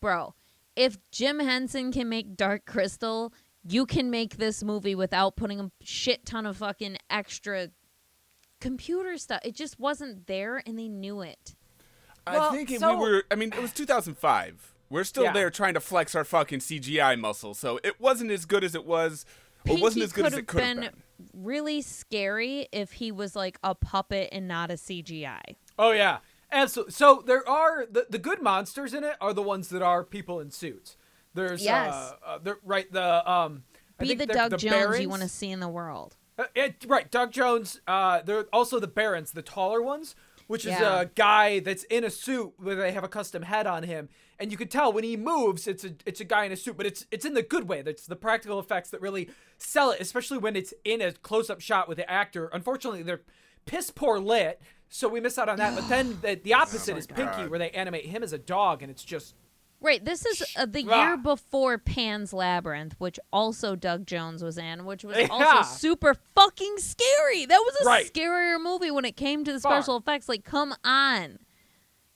bro, 0.00 0.34
if 0.76 0.98
Jim 1.10 1.38
Henson 1.40 1.92
can 1.92 2.08
make 2.08 2.36
Dark 2.36 2.64
Crystal, 2.66 3.32
you 3.66 3.86
can 3.86 4.10
make 4.10 4.36
this 4.36 4.62
movie 4.62 4.94
without 4.94 5.36
putting 5.36 5.60
a 5.60 5.70
shit 5.82 6.26
ton 6.26 6.46
of 6.46 6.56
fucking 6.58 6.96
extra 7.10 7.68
computer 8.60 9.16
stuff. 9.18 9.40
It 9.44 9.54
just 9.54 9.78
wasn't 9.78 10.26
there 10.26 10.62
and 10.66 10.78
they 10.78 10.88
knew 10.88 11.20
it. 11.22 11.54
Well, 12.26 12.50
I 12.50 12.56
think 12.56 12.78
so- 12.78 12.94
we 12.96 13.00
were, 13.00 13.24
I 13.30 13.34
mean, 13.34 13.52
it 13.52 13.60
was 13.60 13.72
2005. 13.72 14.74
We're 14.88 15.04
still 15.04 15.24
Yeah. 15.24 15.32
there 15.32 15.50
trying 15.50 15.74
to 15.74 15.80
flex 15.80 16.14
our 16.14 16.24
fucking 16.24 16.60
CGI 16.60 17.16
muscle, 17.16 17.54
so 17.54 17.80
it 17.82 17.98
wasn't 18.00 18.30
as 18.30 18.44
good 18.44 18.62
as 18.62 18.74
it 18.74 18.84
was, 18.84 19.24
or 19.60 19.64
Pinky 19.64 19.82
wasn't 19.82 20.04
as 20.04 20.12
good 20.12 20.26
as 20.26 20.34
it 20.34 20.46
could 20.46 20.62
have 20.62 20.76
been, 20.76 20.90
been. 20.92 21.02
really 21.32 21.80
scary 21.82 22.68
if 22.72 22.92
he 22.92 23.10
was 23.10 23.34
like 23.34 23.58
a 23.64 23.74
puppet 23.74 24.28
and 24.32 24.46
not 24.46 24.70
a 24.70 24.74
CGI. 24.76 25.56
Oh 25.78 25.92
yeah. 25.92 26.18
Absolutely. 26.52 26.92
So 26.92 27.22
there 27.26 27.48
are 27.48 27.86
the, 27.90 28.06
the 28.10 28.18
good 28.18 28.42
monsters 28.42 28.92
in 28.92 29.02
it 29.02 29.16
are 29.22 29.32
the 29.32 29.40
ones 29.42 29.70
that 29.70 29.80
are 29.80 30.04
people 30.04 30.38
in 30.38 30.50
suits. 30.50 30.98
There's 31.34 31.64
Yes. 31.64 31.92
uh, 31.94 32.14
uh 32.24 32.38
there, 32.38 32.58
right 32.64 32.90
the 32.92 33.30
um 33.30 33.64
I 33.98 34.02
Be 34.04 34.08
think 34.08 34.20
the 34.20 34.26
they're- 34.26 34.36
Doug 34.36 34.50
the 34.52 34.56
Jones 34.58 35.00
you 35.00 35.08
want 35.08 35.22
to 35.22 35.28
see 35.28 35.50
in 35.50 35.60
the 35.60 35.68
world. 35.68 36.16
Uh, 36.38 36.44
it, 36.54 36.84
right, 36.88 37.10
Doug 37.10 37.30
Jones. 37.30 37.80
Uh, 37.86 38.22
they're 38.22 38.46
also 38.52 38.80
the 38.80 38.86
Barons, 38.88 39.32
the 39.32 39.42
taller 39.42 39.82
ones, 39.82 40.16
which 40.46 40.64
is 40.64 40.72
Yeah. 40.72 41.00
a 41.02 41.04
guy 41.06 41.60
that's 41.60 41.84
in 41.84 42.04
a 42.04 42.10
suit 42.10 42.54
where 42.56 42.74
they 42.74 42.92
have 42.92 43.04
a 43.04 43.08
custom 43.08 43.42
head 43.42 43.66
on 43.66 43.82
him, 43.82 44.08
and 44.38 44.50
you 44.50 44.56
can 44.56 44.68
tell 44.68 44.90
when 44.92 45.04
he 45.04 45.16
moves, 45.16 45.68
it's 45.68 45.84
a 45.84 45.94
it's 46.06 46.20
a 46.20 46.24
guy 46.24 46.44
in 46.44 46.52
a 46.52 46.56
suit, 46.56 46.76
but 46.76 46.86
it's 46.86 47.06
it's 47.10 47.24
in 47.26 47.34
the 47.34 47.42
good 47.42 47.68
way. 47.68 47.82
That's 47.82 48.06
the 48.06 48.16
practical 48.16 48.58
effects 48.58 48.88
that 48.90 49.00
really 49.02 49.28
sell 49.58 49.90
it, 49.90 50.00
especially 50.00 50.38
when 50.38 50.56
it's 50.56 50.72
in 50.84 51.00
a 51.02 51.12
close 51.12 51.50
up 51.50 51.60
shot 51.60 51.86
with 51.86 51.98
the 51.98 52.10
actor. 52.10 52.46
Unfortunately, 52.52 53.02
they're 53.02 53.20
piss 53.66 53.90
poor 53.90 54.18
lit, 54.18 54.60
so 54.88 55.08
we 55.08 55.20
miss 55.20 55.36
out 55.38 55.48
on 55.50 55.58
that. 55.58 55.74
But 55.76 55.88
then 55.90 56.18
the, 56.22 56.34
the 56.42 56.54
opposite 56.62 56.96
is 56.96 57.06
Pinky, 57.06 57.46
where 57.46 57.58
they 57.58 57.70
animate 57.70 58.06
him 58.06 58.22
as 58.22 58.32
a 58.32 58.38
dog, 58.38 58.80
and 58.82 58.90
it's 58.90 59.04
just 59.04 59.34
Right, 59.82 60.04
this 60.04 60.24
is 60.24 60.44
uh, 60.56 60.64
the 60.66 60.82
year 60.84 61.16
before 61.16 61.76
Pan's 61.76 62.32
Labyrinth, 62.32 62.94
which 62.98 63.18
also 63.32 63.74
Doug 63.74 64.06
Jones 64.06 64.42
was 64.42 64.56
in, 64.56 64.84
which 64.84 65.04
was 65.04 65.16
Yeah. 65.18 65.26
also 65.28 65.62
super 65.76 66.14
fucking 66.36 66.76
scary. 66.78 67.46
That 67.46 67.58
was 67.58 67.76
a 67.82 67.84
Right. 67.84 68.12
scarier 68.12 68.62
movie 68.62 68.92
when 68.92 69.04
it 69.04 69.16
came 69.16 69.44
to 69.44 69.52
the 69.52 69.58
special 69.60 69.96
effects. 69.96 70.28
Like, 70.28 70.44
come 70.44 70.72
on. 70.84 71.40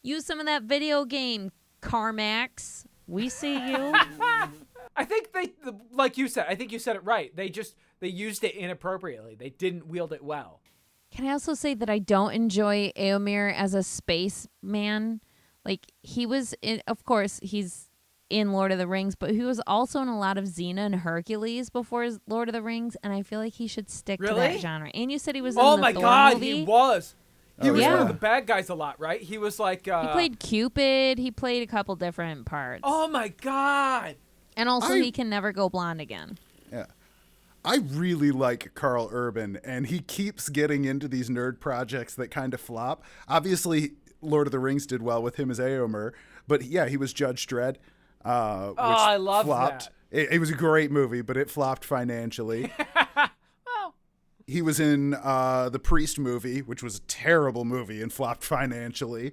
Use 0.02 0.24
some 0.24 0.38
of 0.38 0.46
that 0.46 0.62
video 0.62 1.04
game, 1.04 1.50
Carmax. 1.82 2.86
We 3.08 3.28
see 3.28 3.54
you. 3.54 3.92
I 4.96 5.04
think 5.04 5.32
they, 5.32 5.52
like 5.92 6.16
you 6.16 6.28
said, 6.28 6.46
I 6.48 6.54
think 6.54 6.70
you 6.72 6.78
said 6.78 6.96
it 6.96 7.04
right. 7.04 7.34
They 7.34 7.48
just 7.48 7.74
they 8.00 8.08
used 8.08 8.44
it 8.44 8.54
inappropriately. 8.54 9.34
They 9.34 9.50
didn't 9.50 9.86
wield 9.88 10.12
it 10.12 10.22
well. 10.22 10.60
Can 11.10 11.26
I 11.26 11.32
also 11.32 11.54
say 11.54 11.74
that 11.74 11.90
I 11.90 11.98
don't 11.98 12.32
enjoy 12.32 12.92
Eomer 12.96 13.52
as 13.54 13.74
a 13.74 13.82
spaceman? 13.82 15.20
Like 15.66 15.92
he 16.02 16.24
was 16.26 16.54
in 16.62 16.80
of 16.86 17.04
course 17.04 17.40
he's 17.42 17.90
in 18.30 18.52
Lord 18.52 18.72
of 18.72 18.78
the 18.78 18.86
Rings, 18.88 19.14
but 19.14 19.30
he 19.30 19.42
was 19.42 19.60
also 19.66 20.00
in 20.00 20.08
a 20.08 20.18
lot 20.18 20.38
of 20.38 20.44
Xena 20.44 20.78
and 20.86 20.94
Hercules 20.96 21.70
before 21.70 22.02
his 22.04 22.18
Lord 22.26 22.48
of 22.48 22.52
the 22.54 22.62
Rings, 22.62 22.96
and 23.02 23.12
I 23.12 23.22
feel 23.22 23.38
like 23.40 23.52
he 23.54 23.66
should 23.66 23.88
stick 23.90 24.20
to 24.20 24.34
that 24.34 24.58
genre. 24.60 24.90
And 24.94 25.12
you 25.12 25.18
said 25.18 25.34
he 25.34 25.42
was 25.42 25.56
Oh 25.56 25.74
in 25.74 25.80
the 25.80 25.82
my 25.82 25.92
Thor 25.92 26.02
god, 26.02 26.34
movie. 26.34 26.56
he 26.58 26.64
was. 26.64 27.14
He 27.62 27.68
Oh, 27.70 27.72
was 27.72 27.82
one 27.84 27.92
of 28.02 28.08
the 28.08 28.14
bad 28.14 28.46
guys 28.46 28.68
a 28.68 28.74
lot, 28.74 28.98
right? 29.00 29.20
He 29.20 29.38
was 29.38 29.58
like 29.60 29.86
uh 29.88 30.02
He 30.02 30.08
played 30.12 30.40
Cupid. 30.40 31.18
He 31.18 31.30
played 31.30 31.62
a 31.62 31.66
couple 31.70 31.94
different 31.96 32.46
parts. 32.46 32.82
Oh 32.84 33.08
my 33.08 33.28
god. 33.28 34.16
and 34.56 34.68
also 34.68 34.94
I- 34.94 35.00
he 35.02 35.10
can 35.12 35.28
never 35.28 35.52
go 35.52 35.68
blonde 35.68 36.00
again. 36.00 36.38
Yeah. 36.72 36.86
I 37.64 37.78
really 37.78 38.30
like 38.30 38.74
Karl 38.74 39.08
Urban, 39.10 39.58
and 39.64 39.86
he 39.88 39.98
keeps 39.98 40.48
getting 40.48 40.84
into 40.84 41.08
these 41.08 41.28
nerd 41.28 41.58
projects 41.58 42.14
that 42.14 42.30
kind 42.30 42.54
of 42.54 42.60
flop. 42.60 43.02
Obviously, 43.26 43.94
Lord 44.22 44.46
of 44.46 44.50
the 44.52 44.58
Rings 44.58 44.86
did 44.86 45.02
well 45.02 45.22
with 45.22 45.36
him 45.36 45.50
as 45.50 45.58
Eomer, 45.58 46.12
but 46.48 46.62
yeah, 46.64 46.86
he 46.88 46.96
was 46.96 47.12
Judge 47.12 47.46
Dredd. 47.46 47.76
Uh, 48.24 48.68
which 48.68 48.76
Oh, 48.78 48.82
I 48.82 49.16
love 49.16 49.44
flopped. 49.46 49.84
that. 50.10 50.18
It, 50.18 50.32
it 50.32 50.38
was 50.38 50.50
a 50.50 50.54
great 50.54 50.90
movie, 50.90 51.22
but 51.22 51.36
it 51.36 51.50
flopped 51.50 51.84
financially. 51.84 52.72
He 54.48 54.62
was 54.62 54.78
in 54.78 55.14
uh, 55.14 55.70
the 55.70 55.80
Priest 55.80 56.20
movie, 56.20 56.62
which 56.62 56.80
was 56.80 56.98
a 56.98 57.00
terrible 57.08 57.64
movie 57.64 58.00
and 58.00 58.12
flopped 58.12 58.44
financially. 58.44 59.32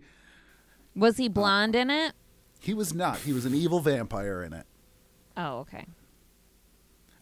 Was 0.96 1.20
Uh, 1.20 1.24
he 1.24 1.30
blonde 1.30 1.76
in 1.76 1.92
it? 1.92 2.14
He 2.60 2.74
was 2.74 2.96
not. 2.96 3.20
He 3.20 3.32
was 3.32 3.46
an 3.46 3.54
evil 3.54 3.80
vampire 3.80 4.42
in 4.42 4.54
it. 4.54 4.66
Oh, 5.38 5.58
okay. 5.60 5.86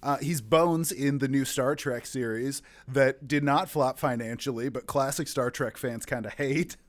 Uh, 0.01 0.17
he's 0.19 0.39
Bones 0.39 0.91
in 0.93 1.17
the 1.17 1.27
new 1.27 1.43
Star 1.43 1.75
Trek 1.75 2.05
series 2.05 2.61
that 2.87 3.27
did 3.27 3.43
not 3.43 3.69
flop 3.69 3.99
financially, 3.99 4.69
but 4.69 4.85
classic 4.87 5.27
Star 5.27 5.51
Trek 5.51 5.75
fans 5.75 6.05
kind 6.05 6.25
of 6.25 6.35
hate. 6.35 6.77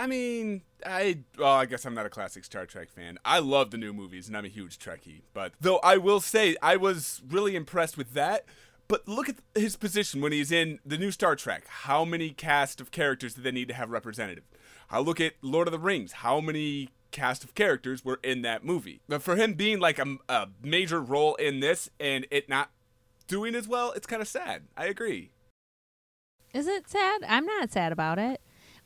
I 0.00 0.06
mean, 0.06 0.62
I 0.84 1.18
well, 1.38 1.52
I 1.52 1.66
guess 1.66 1.84
I'm 1.84 1.92
not 1.92 2.06
a 2.06 2.10
classic 2.10 2.44
Star 2.44 2.64
Trek 2.64 2.88
fan. 2.90 3.18
I 3.22 3.38
love 3.38 3.70
the 3.70 3.76
new 3.76 3.92
movies, 3.92 4.28
and 4.28 4.36
I'm 4.36 4.46
a 4.46 4.48
huge 4.48 4.78
Trekkie. 4.78 5.20
But 5.34 5.52
though 5.60 5.76
I 5.84 5.98
will 5.98 6.20
say, 6.20 6.56
I 6.62 6.76
was 6.76 7.20
really 7.28 7.54
impressed 7.54 7.98
with 7.98 8.14
that. 8.14 8.46
But 8.88 9.06
look 9.06 9.28
at 9.28 9.36
his 9.54 9.76
position 9.76 10.22
when 10.22 10.32
he's 10.32 10.50
in 10.50 10.78
the 10.86 10.96
new 10.96 11.10
Star 11.10 11.36
Trek. 11.36 11.66
How 11.68 12.06
many 12.06 12.30
cast 12.30 12.80
of 12.80 12.90
characters 12.90 13.34
do 13.34 13.42
they 13.42 13.52
need 13.52 13.68
to 13.68 13.74
have 13.74 13.90
representative? 13.90 14.44
I 14.90 15.00
look 15.00 15.20
at 15.20 15.34
Lord 15.42 15.68
of 15.68 15.72
the 15.72 15.78
Rings. 15.78 16.12
How 16.12 16.40
many 16.40 16.88
cast 17.10 17.44
of 17.44 17.54
characters 17.54 18.02
were 18.02 18.20
in 18.24 18.40
that 18.40 18.64
movie? 18.64 19.02
But 19.06 19.22
for 19.22 19.36
him 19.36 19.52
being 19.52 19.80
like 19.80 19.98
a, 19.98 20.16
a 20.30 20.48
major 20.62 21.02
role 21.02 21.34
in 21.34 21.60
this 21.60 21.90
and 22.00 22.26
it 22.30 22.48
not 22.48 22.70
doing 23.28 23.54
as 23.54 23.68
well, 23.68 23.92
it's 23.92 24.06
kind 24.06 24.22
of 24.22 24.28
sad. 24.28 24.62
I 24.78 24.86
agree. 24.86 25.30
Is 26.54 26.66
it 26.66 26.88
sad? 26.88 27.22
I'm 27.28 27.44
not 27.44 27.70
sad 27.70 27.92
about 27.92 28.18
it. 28.18 28.40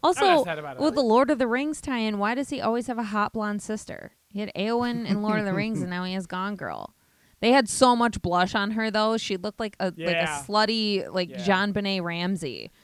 Also, 0.05 0.45
not 0.45 0.59
about 0.59 0.77
it, 0.77 0.83
with 0.83 0.95
the. 0.95 1.03
Lord 1.03 1.31
of 1.31 1.39
the 1.39 1.47
Rings 1.47 1.81
tie-in, 1.81 2.19
why 2.19 2.35
does 2.35 2.51
he 2.51 2.61
always 2.61 2.87
have 2.89 2.99
a 2.99 3.03
hot 3.05 3.33
blonde 3.33 3.63
sister? 3.63 4.13
He 4.29 4.41
had 4.41 4.53
Eowyn 4.55 5.07
in 5.09 5.23
Lord 5.23 5.39
of 5.39 5.45
the 5.47 5.55
Rings, 5.55 5.81
and 5.81 5.91
now 5.91 6.05
he 6.05 6.13
has 6.15 6.27
Gone 6.27 6.57
Girl. 6.57 6.95
They 7.41 7.51
had 7.53 7.69
so 7.69 7.95
much 7.97 8.21
blush 8.23 8.55
on 8.55 8.73
her 8.73 8.91
though; 8.91 9.17
she 9.17 9.37
looked 9.37 9.61
like 9.61 9.77
a 9.81 9.87
like 9.97 10.17
a 10.17 10.27
slutty 10.47 11.13
like 11.13 11.31
Yeah. 11.31 11.39
JonBenét 11.39 12.03
Ramsey. 12.03 12.71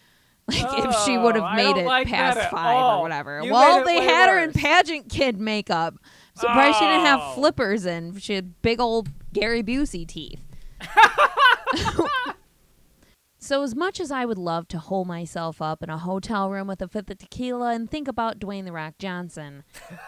Like 0.50 0.84
if 0.84 0.96
she 1.04 1.16
would 1.16 1.36
Oh, 1.36 1.44
have 1.44 1.54
made 1.56 1.76
it 1.80 1.86
like 1.86 2.08
past 2.08 2.50
five 2.50 2.74
all. 2.74 2.98
or 2.98 3.02
whatever. 3.02 3.40
You 3.44 3.52
well, 3.52 3.84
they 3.84 4.02
had 4.02 4.28
her 4.28 4.38
in 4.42 4.52
pageant 4.52 5.08
kid 5.08 5.38
makeup. 5.38 5.94
Surprised 6.34 6.76
she 6.78 6.84
didn't 6.86 7.06
have 7.06 7.20
Oh. 7.22 7.32
flippers 7.36 7.84
and 7.84 8.20
she 8.20 8.34
had 8.34 8.60
big 8.60 8.80
old 8.80 9.10
Gary 9.32 9.62
Busey 9.62 10.08
teeth. 10.08 10.40
So, 13.50 13.64
as 13.64 13.74
much 13.74 13.98
as 13.98 14.12
I 14.12 14.26
would 14.26 14.38
love 14.38 14.68
to 14.68 14.78
hole 14.78 15.04
myself 15.04 15.60
up 15.60 15.82
in 15.82 15.90
a 15.90 15.98
hotel 15.98 16.48
room 16.50 16.68
with 16.68 16.80
a 16.80 16.86
fifth 16.86 17.10
of 17.10 17.18
tequila 17.18 17.74
and 17.74 17.90
think 17.90 18.06
about 18.06 18.38
Dwayne 18.38 18.64
The 18.64 18.70
Rock 18.70 18.94
Johnson, 18.96 19.64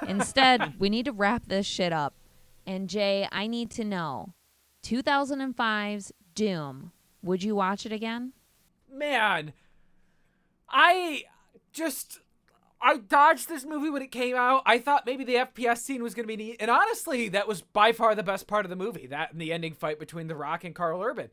instead, 0.07 0.75
we 0.79 0.89
need 0.89 1.07
to 1.07 1.13
wrap 1.13 1.47
this 1.49 1.67
shit 1.67 1.93
up. 1.93 2.15
And 2.69 2.89
Jay, 2.89 3.27
I 3.33 3.49
need 3.49 3.73
to 3.73 3.83
know 3.83 4.35
2005's 4.85 6.13
Doom. 6.37 6.93
Would 7.25 7.43
you 7.43 7.57
watch 7.57 7.85
it 7.85 7.91
again? 7.91 8.33
Man, 8.89 9.55
I 10.71 11.25
just 11.73 12.21
I 12.81 12.99
dodged 12.99 13.49
this 13.49 13.65
movie 13.65 13.91
when 13.91 14.03
it 14.03 14.13
came 14.13 14.37
out. 14.37 14.63
I 14.67 14.79
thought 14.79 15.05
maybe 15.05 15.25
the 15.25 15.35
FPS 15.35 15.79
scene 15.79 16.05
was 16.05 16.15
going 16.15 16.29
to 16.29 16.29
be 16.29 16.37
neat, 16.37 16.59
and 16.61 16.71
honestly, 16.71 17.29
that 17.31 17.49
was 17.49 17.61
by 17.61 17.91
far 17.91 18.15
the 18.15 18.23
best 18.23 18.47
part 18.47 18.65
of 18.65 18.71
the 18.71 18.77
movie. 18.77 19.09
That 19.09 19.33
and 19.33 19.41
the 19.41 19.53
ending 19.53 19.75
fight 19.75 19.99
between 19.99 20.29
The 20.29 20.37
Rock 20.37 20.63
and 20.63 20.77
Karl 20.77 21.03
Urban. 21.03 21.29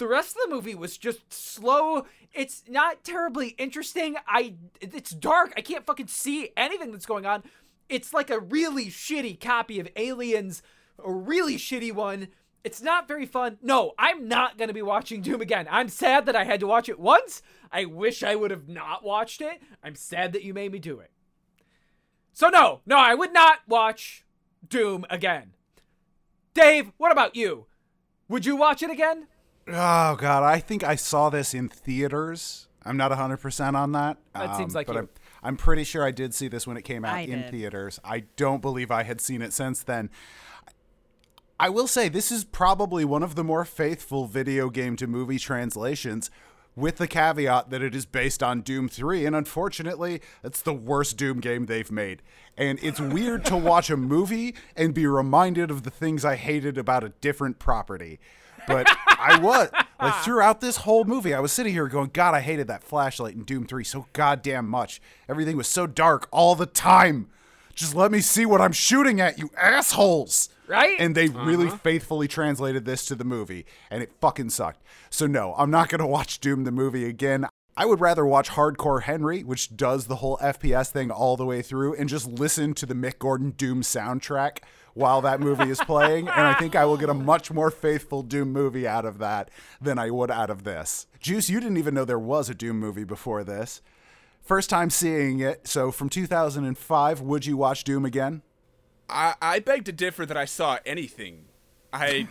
The 0.00 0.08
rest 0.08 0.34
of 0.34 0.48
the 0.48 0.56
movie 0.56 0.74
was 0.74 0.96
just 0.96 1.30
slow. 1.30 2.06
It's 2.32 2.62
not 2.66 3.04
terribly 3.04 3.48
interesting. 3.58 4.16
I 4.26 4.54
it's 4.80 5.10
dark. 5.10 5.52
I 5.58 5.60
can't 5.60 5.84
fucking 5.84 6.06
see 6.06 6.52
anything 6.56 6.90
that's 6.90 7.04
going 7.04 7.26
on. 7.26 7.42
It's 7.90 8.14
like 8.14 8.30
a 8.30 8.40
really 8.40 8.86
shitty 8.86 9.38
copy 9.38 9.78
of 9.78 9.90
Aliens, 9.96 10.62
a 11.04 11.12
really 11.12 11.56
shitty 11.56 11.92
one. 11.92 12.28
It's 12.64 12.80
not 12.80 13.08
very 13.08 13.26
fun. 13.26 13.58
No, 13.60 13.92
I'm 13.98 14.26
not 14.26 14.56
going 14.56 14.68
to 14.68 14.74
be 14.74 14.80
watching 14.80 15.20
Doom 15.20 15.42
again. 15.42 15.68
I'm 15.70 15.90
sad 15.90 16.24
that 16.24 16.36
I 16.36 16.44
had 16.44 16.60
to 16.60 16.66
watch 16.66 16.88
it 16.88 16.98
once. 16.98 17.42
I 17.70 17.84
wish 17.84 18.22
I 18.22 18.36
would 18.36 18.50
have 18.50 18.70
not 18.70 19.04
watched 19.04 19.42
it. 19.42 19.60
I'm 19.84 19.94
sad 19.94 20.32
that 20.32 20.44
you 20.44 20.54
made 20.54 20.72
me 20.72 20.78
do 20.78 20.98
it. 20.98 21.10
So, 22.32 22.48
no, 22.48 22.80
no, 22.86 22.96
I 22.96 23.14
would 23.14 23.34
not 23.34 23.58
watch 23.68 24.24
Doom 24.66 25.04
again. 25.10 25.52
Dave, 26.54 26.90
what 26.96 27.12
about 27.12 27.36
you? 27.36 27.66
Would 28.30 28.46
you 28.46 28.56
watch 28.56 28.82
it 28.82 28.90
again? 28.90 29.26
Oh 29.68 30.16
god, 30.16 30.42
I 30.42 30.58
think 30.58 30.82
I 30.82 30.96
saw 30.96 31.30
this 31.30 31.54
in 31.54 31.68
theaters. 31.68 32.68
I'm 32.82 32.96
not 32.96 33.12
100% 33.12 33.74
on 33.74 33.92
that. 33.92 34.16
That 34.34 34.56
seems 34.56 34.74
um, 34.74 34.78
like 34.78 34.86
but 34.86 34.94
you. 34.94 34.98
I'm, 35.00 35.08
I'm 35.42 35.56
pretty 35.56 35.84
sure 35.84 36.04
I 36.04 36.10
did 36.10 36.34
see 36.34 36.48
this 36.48 36.66
when 36.66 36.76
it 36.76 36.82
came 36.82 37.04
out 37.04 37.14
I 37.14 37.20
in 37.20 37.42
did. 37.42 37.50
theaters. 37.50 38.00
I 38.02 38.20
don't 38.36 38.62
believe 38.62 38.90
I 38.90 39.02
had 39.02 39.20
seen 39.20 39.42
it 39.42 39.52
since 39.52 39.82
then. 39.82 40.10
I 41.58 41.68
will 41.68 41.86
say 41.86 42.08
this 42.08 42.32
is 42.32 42.44
probably 42.44 43.04
one 43.04 43.22
of 43.22 43.34
the 43.34 43.44
more 43.44 43.66
faithful 43.66 44.26
video 44.26 44.70
game 44.70 44.96
to 44.96 45.06
movie 45.06 45.38
translations 45.38 46.30
with 46.74 46.96
the 46.96 47.06
caveat 47.06 47.68
that 47.68 47.82
it 47.82 47.94
is 47.94 48.06
based 48.06 48.42
on 48.42 48.62
Doom 48.62 48.88
3 48.88 49.26
and 49.26 49.36
unfortunately 49.36 50.22
it's 50.42 50.62
the 50.62 50.72
worst 50.72 51.18
Doom 51.18 51.40
game 51.40 51.66
they've 51.66 51.90
made. 51.90 52.22
And 52.56 52.78
it's 52.82 53.00
weird 53.00 53.44
to 53.46 53.56
watch 53.56 53.90
a 53.90 53.96
movie 53.98 54.54
and 54.74 54.94
be 54.94 55.06
reminded 55.06 55.70
of 55.70 55.82
the 55.82 55.90
things 55.90 56.24
I 56.24 56.36
hated 56.36 56.78
about 56.78 57.04
a 57.04 57.10
different 57.20 57.58
property. 57.58 58.20
But 58.66 58.88
I 59.08 59.38
was 59.38 59.70
like 60.00 60.14
throughout 60.22 60.60
this 60.60 60.78
whole 60.78 61.04
movie, 61.04 61.34
I 61.34 61.40
was 61.40 61.52
sitting 61.52 61.72
here 61.72 61.88
going, 61.88 62.10
God, 62.12 62.34
I 62.34 62.40
hated 62.40 62.66
that 62.68 62.82
flashlight 62.82 63.34
in 63.34 63.44
Doom 63.44 63.66
3 63.66 63.84
so 63.84 64.06
goddamn 64.12 64.68
much. 64.68 65.00
Everything 65.28 65.56
was 65.56 65.68
so 65.68 65.86
dark 65.86 66.28
all 66.30 66.54
the 66.54 66.66
time. 66.66 67.28
Just 67.74 67.94
let 67.94 68.10
me 68.10 68.20
see 68.20 68.44
what 68.44 68.60
I'm 68.60 68.72
shooting 68.72 69.20
at, 69.20 69.38
you 69.38 69.50
assholes. 69.56 70.48
Right? 70.66 70.96
And 71.00 71.14
they 71.14 71.28
really 71.28 71.66
uh-huh. 71.66 71.78
faithfully 71.78 72.28
translated 72.28 72.84
this 72.84 73.04
to 73.06 73.14
the 73.14 73.24
movie, 73.24 73.66
and 73.90 74.02
it 74.02 74.12
fucking 74.20 74.50
sucked. 74.50 74.82
So, 75.08 75.26
no, 75.26 75.54
I'm 75.56 75.70
not 75.70 75.88
going 75.88 76.00
to 76.00 76.06
watch 76.06 76.40
Doom 76.40 76.64
the 76.64 76.70
movie 76.70 77.06
again. 77.06 77.46
I 77.76 77.86
would 77.86 78.00
rather 78.00 78.26
watch 78.26 78.50
Hardcore 78.50 79.02
Henry, 79.02 79.42
which 79.42 79.76
does 79.76 80.06
the 80.06 80.16
whole 80.16 80.36
FPS 80.38 80.90
thing 80.90 81.10
all 81.10 81.36
the 81.36 81.46
way 81.46 81.62
through, 81.62 81.94
and 81.94 82.08
just 82.08 82.26
listen 82.26 82.74
to 82.74 82.86
the 82.86 82.94
Mick 82.94 83.18
Gordon 83.18 83.50
Doom 83.52 83.82
soundtrack 83.82 84.58
while 84.94 85.20
that 85.22 85.40
movie 85.40 85.70
is 85.70 85.80
playing. 85.80 86.28
and 86.28 86.46
I 86.46 86.54
think 86.54 86.74
I 86.74 86.84
will 86.84 86.96
get 86.96 87.08
a 87.08 87.14
much 87.14 87.50
more 87.50 87.70
faithful 87.70 88.22
Doom 88.22 88.52
movie 88.52 88.86
out 88.86 89.04
of 89.04 89.18
that 89.18 89.50
than 89.80 89.98
I 89.98 90.10
would 90.10 90.30
out 90.30 90.50
of 90.50 90.64
this. 90.64 91.06
Juice, 91.20 91.48
you 91.48 91.60
didn't 91.60 91.78
even 91.78 91.94
know 91.94 92.04
there 92.04 92.18
was 92.18 92.50
a 92.50 92.54
Doom 92.54 92.78
movie 92.78 93.04
before 93.04 93.44
this. 93.44 93.80
First 94.42 94.68
time 94.68 94.90
seeing 94.90 95.40
it. 95.40 95.68
So, 95.68 95.90
from 95.90 96.08
2005, 96.08 97.20
would 97.20 97.46
you 97.46 97.56
watch 97.56 97.84
Doom 97.84 98.04
again? 98.04 98.42
I, 99.08 99.34
I 99.40 99.58
beg 99.60 99.84
to 99.84 99.92
differ 99.92 100.26
that 100.26 100.36
I 100.36 100.44
saw 100.44 100.78
anything. 100.84 101.46
I 101.92 102.28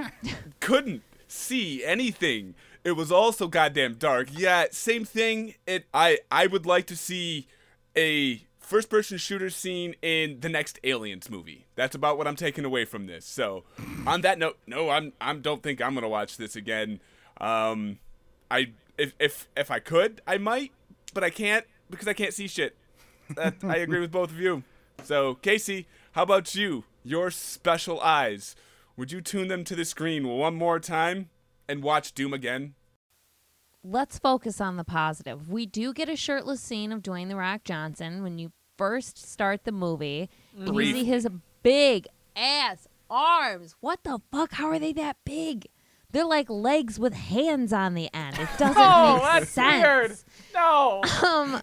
couldn't 0.60 1.02
see 1.26 1.84
anything. 1.84 2.54
It 2.84 2.92
was 2.92 3.10
also 3.10 3.48
goddamn 3.48 3.94
dark. 3.94 4.28
Yeah, 4.30 4.66
same 4.70 5.04
thing. 5.06 5.54
It 5.66 5.86
I 5.94 6.18
I 6.30 6.46
would 6.46 6.66
like 6.66 6.86
to 6.88 6.96
see 6.96 7.48
a 7.96 8.42
first 8.58 8.90
person 8.90 9.16
shooter 9.16 9.48
scene 9.48 9.94
in 10.02 10.40
the 10.40 10.50
next 10.50 10.78
Aliens 10.84 11.30
movie. 11.30 11.66
That's 11.76 11.94
about 11.94 12.18
what 12.18 12.26
I'm 12.26 12.36
taking 12.36 12.64
away 12.64 12.84
from 12.84 13.06
this. 13.06 13.24
So, 13.24 13.64
on 14.06 14.20
that 14.20 14.38
note, 14.38 14.58
no, 14.66 14.90
I'm 14.90 15.14
I'm 15.18 15.40
don't 15.40 15.62
think 15.62 15.80
I'm 15.80 15.94
to 15.94 16.08
watch 16.08 16.36
this 16.36 16.56
again. 16.56 17.00
Um 17.40 17.98
I 18.50 18.72
if 18.98 19.14
if 19.18 19.48
if 19.56 19.70
I 19.70 19.78
could, 19.78 20.20
I 20.26 20.36
might, 20.36 20.72
but 21.14 21.24
I 21.24 21.30
can't 21.30 21.64
because 21.90 22.06
I 22.06 22.12
can't 22.12 22.34
see 22.34 22.46
shit. 22.46 22.76
That, 23.34 23.54
I 23.62 23.76
agree 23.76 24.00
with 24.00 24.12
both 24.12 24.30
of 24.30 24.38
you. 24.38 24.62
So, 25.02 25.36
Casey, 25.36 25.86
how 26.12 26.24
about 26.24 26.54
you? 26.54 26.84
Your 27.02 27.30
special 27.30 27.98
eyes. 28.02 28.54
Would 28.96 29.10
you 29.10 29.22
tune 29.22 29.48
them 29.48 29.64
to 29.64 29.74
the 29.74 29.86
screen 29.86 30.28
one 30.28 30.54
more 30.54 30.78
time 30.78 31.30
and 31.68 31.82
watch 31.82 32.12
Doom 32.12 32.32
again? 32.32 32.74
let's 33.84 34.18
focus 34.18 34.60
on 34.60 34.76
the 34.76 34.84
positive. 34.84 35.48
We 35.48 35.66
do 35.66 35.92
get 35.92 36.08
a 36.08 36.16
shirtless 36.16 36.60
scene 36.60 36.90
of 36.90 37.02
Dwayne 37.02 37.28
the 37.28 37.36
Rock 37.36 37.64
Johnson 37.64 38.22
when 38.22 38.38
you 38.38 38.50
first 38.76 39.18
start 39.30 39.64
the 39.64 39.72
movie. 39.72 40.30
And 40.58 40.74
you 40.74 40.92
see 40.92 41.04
his 41.04 41.28
big 41.62 42.08
ass 42.34 42.88
arms. 43.10 43.76
What 43.80 44.02
the 44.02 44.20
fuck? 44.32 44.52
How 44.54 44.68
are 44.68 44.78
they 44.78 44.92
that 44.94 45.18
big? 45.24 45.66
They're 46.14 46.24
like 46.24 46.48
legs 46.48 46.98
with 46.98 47.12
hands 47.12 47.72
on 47.72 47.92
the 47.94 48.08
end. 48.14 48.38
It 48.38 48.48
doesn't 48.58 48.74
Oh, 48.78 49.14
make 49.16 49.22
that's 49.24 49.50
sense. 49.50 49.82
weird. 49.82 50.16
No. 50.54 51.02
Um, 51.24 51.60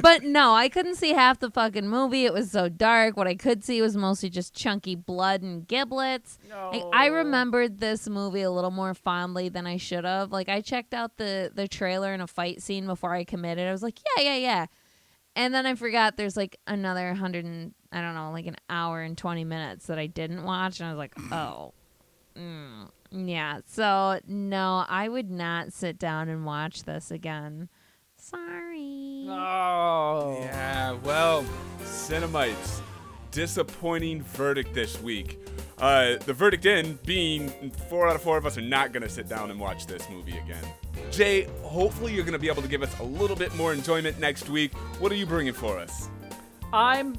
but 0.00 0.22
no, 0.22 0.54
I 0.54 0.68
couldn't 0.68 0.94
see 0.94 1.10
half 1.12 1.40
the 1.40 1.50
fucking 1.50 1.88
movie. 1.88 2.24
It 2.24 2.32
was 2.32 2.50
so 2.52 2.68
dark. 2.68 3.16
What 3.16 3.26
I 3.26 3.34
could 3.34 3.64
see 3.64 3.82
was 3.82 3.96
mostly 3.96 4.30
just 4.30 4.54
chunky 4.54 4.94
blood 4.94 5.42
and 5.42 5.66
giblets. 5.66 6.38
Like, 6.72 6.84
I 6.92 7.08
No. 7.08 7.14
remembered 7.16 7.80
this 7.80 8.08
movie 8.08 8.42
a 8.42 8.50
little 8.50 8.70
more 8.70 8.94
fondly 8.94 9.48
than 9.48 9.66
I 9.66 9.76
should 9.76 10.04
have. 10.04 10.30
Like 10.32 10.48
I 10.48 10.60
checked 10.60 10.94
out 10.94 11.16
the 11.16 11.50
the 11.54 11.66
trailer 11.66 12.12
and 12.12 12.22
a 12.22 12.26
fight 12.26 12.62
scene 12.62 12.86
before 12.86 13.12
I 13.12 13.24
committed. 13.24 13.66
I 13.66 13.72
was 13.72 13.82
like, 13.82 13.98
yeah, 14.16 14.22
yeah, 14.22 14.36
yeah. 14.36 14.66
And 15.34 15.52
then 15.52 15.66
I 15.66 15.74
forgot 15.74 16.16
there's 16.16 16.36
like 16.36 16.58
another 16.66 17.12
hundred 17.14 17.44
and 17.44 17.74
I 17.90 18.00
don't 18.00 18.14
know, 18.14 18.30
like 18.30 18.46
an 18.46 18.56
hour 18.68 19.00
and 19.02 19.18
twenty 19.18 19.44
minutes 19.44 19.86
that 19.86 19.98
I 19.98 20.06
didn't 20.06 20.44
watch, 20.44 20.78
and 20.80 20.88
I 20.88 20.92
was 20.92 20.98
like, 20.98 21.14
oh, 21.32 21.72
mm, 22.36 22.88
yeah. 23.10 23.60
So 23.66 24.20
no, 24.26 24.84
I 24.88 25.08
would 25.08 25.30
not 25.30 25.72
sit 25.72 25.98
down 25.98 26.28
and 26.28 26.44
watch 26.44 26.84
this 26.84 27.10
again. 27.10 27.68
Sorry. 28.16 29.26
Oh. 29.28 30.38
Yeah, 30.40 30.92
well, 31.04 31.44
Cinemites, 31.82 32.80
disappointing 33.30 34.22
verdict 34.22 34.74
this 34.74 35.00
week. 35.00 35.38
Uh, 35.78 36.16
the 36.26 36.34
verdict 36.34 36.66
in 36.66 36.98
being 37.06 37.48
four 37.88 38.06
out 38.06 38.14
of 38.14 38.20
four 38.22 38.36
of 38.36 38.44
us 38.44 38.58
are 38.58 38.62
not 38.62 38.92
going 38.92 39.02
to 39.02 39.08
sit 39.08 39.28
down 39.28 39.50
and 39.50 39.58
watch 39.58 39.86
this 39.86 40.06
movie 40.10 40.36
again. 40.36 40.62
Jay, 41.10 41.44
hopefully 41.62 42.12
you're 42.12 42.24
going 42.24 42.34
to 42.34 42.38
be 42.38 42.48
able 42.48 42.60
to 42.60 42.68
give 42.68 42.82
us 42.82 42.98
a 43.00 43.02
little 43.02 43.36
bit 43.36 43.54
more 43.54 43.72
enjoyment 43.72 44.20
next 44.20 44.50
week. 44.50 44.74
What 44.98 45.10
are 45.10 45.14
you 45.14 45.24
bringing 45.24 45.54
for 45.54 45.78
us? 45.78 46.10
I'm 46.72 47.18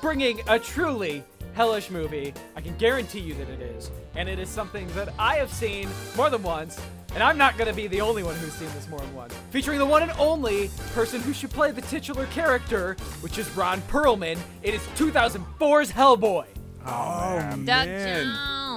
bringing 0.00 0.40
a 0.48 0.58
truly 0.58 1.24
hellish 1.56 1.90
movie. 1.90 2.34
I 2.54 2.60
can 2.60 2.76
guarantee 2.76 3.20
you 3.20 3.34
that 3.34 3.48
it 3.48 3.62
is. 3.62 3.90
And 4.14 4.28
it 4.28 4.38
is 4.38 4.48
something 4.48 4.86
that 4.88 5.08
I 5.18 5.36
have 5.36 5.50
seen 5.50 5.88
more 6.16 6.28
than 6.28 6.42
once. 6.42 6.78
And 7.14 7.22
I'm 7.22 7.38
not 7.38 7.56
going 7.56 7.68
to 7.68 7.74
be 7.74 7.86
the 7.86 8.02
only 8.02 8.22
one 8.22 8.34
who's 8.36 8.52
seen 8.52 8.68
this 8.74 8.86
more 8.88 9.00
than 9.00 9.14
once. 9.14 9.34
Featuring 9.50 9.78
the 9.78 9.86
one 9.86 10.02
and 10.02 10.12
only 10.18 10.68
person 10.92 11.22
who 11.22 11.32
should 11.32 11.50
play 11.50 11.70
the 11.70 11.80
titular 11.80 12.26
character, 12.26 12.94
which 13.22 13.38
is 13.38 13.48
Ron 13.56 13.80
Perlman. 13.82 14.38
It 14.62 14.74
is 14.74 14.82
2004's 14.96 15.90
Hellboy. 15.90 16.44
Oh, 16.84 17.56
man. 17.56 17.64
Doug 17.64 17.88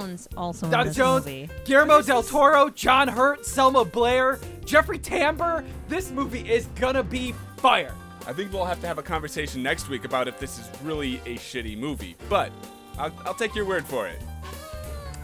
Jones 0.02 0.28
also 0.38 0.65
in 0.65 0.72
Doug 0.72 0.88
this 0.88 0.96
Jones, 0.96 1.26
movie. 1.26 1.50
Guillermo 1.65 2.02
del 2.02 2.24
Toro, 2.24 2.70
John 2.70 3.10
Hurt, 3.10 3.46
Selma 3.46 3.84
Blair, 3.84 4.39
Jeffrey 4.63 5.00
Tambor. 5.00 5.65
This 5.89 6.10
movie 6.12 6.50
is 6.50 6.68
gonna 6.80 7.04
be 7.04 7.34
fire. 7.58 7.94
I 8.30 8.34
think 8.34 8.54
we'll 8.54 8.63
have 8.63 8.80
to 8.82 8.88
have 8.88 9.00
a 9.00 9.04
conversation 9.04 9.63
next 9.63 9.89
week 9.89 10.06
about 10.06 10.28
if 10.28 10.38
this 10.38 10.60
is 10.60 10.70
really 10.84 11.15
a 11.26 11.36
shitty 11.38 11.76
movie, 11.76 12.15
but 12.30 12.52
I'll, 12.96 13.12
I'll 13.26 13.34
take 13.34 13.56
your 13.56 13.65
word 13.65 13.88
for 13.88 14.08
it. 14.08 14.22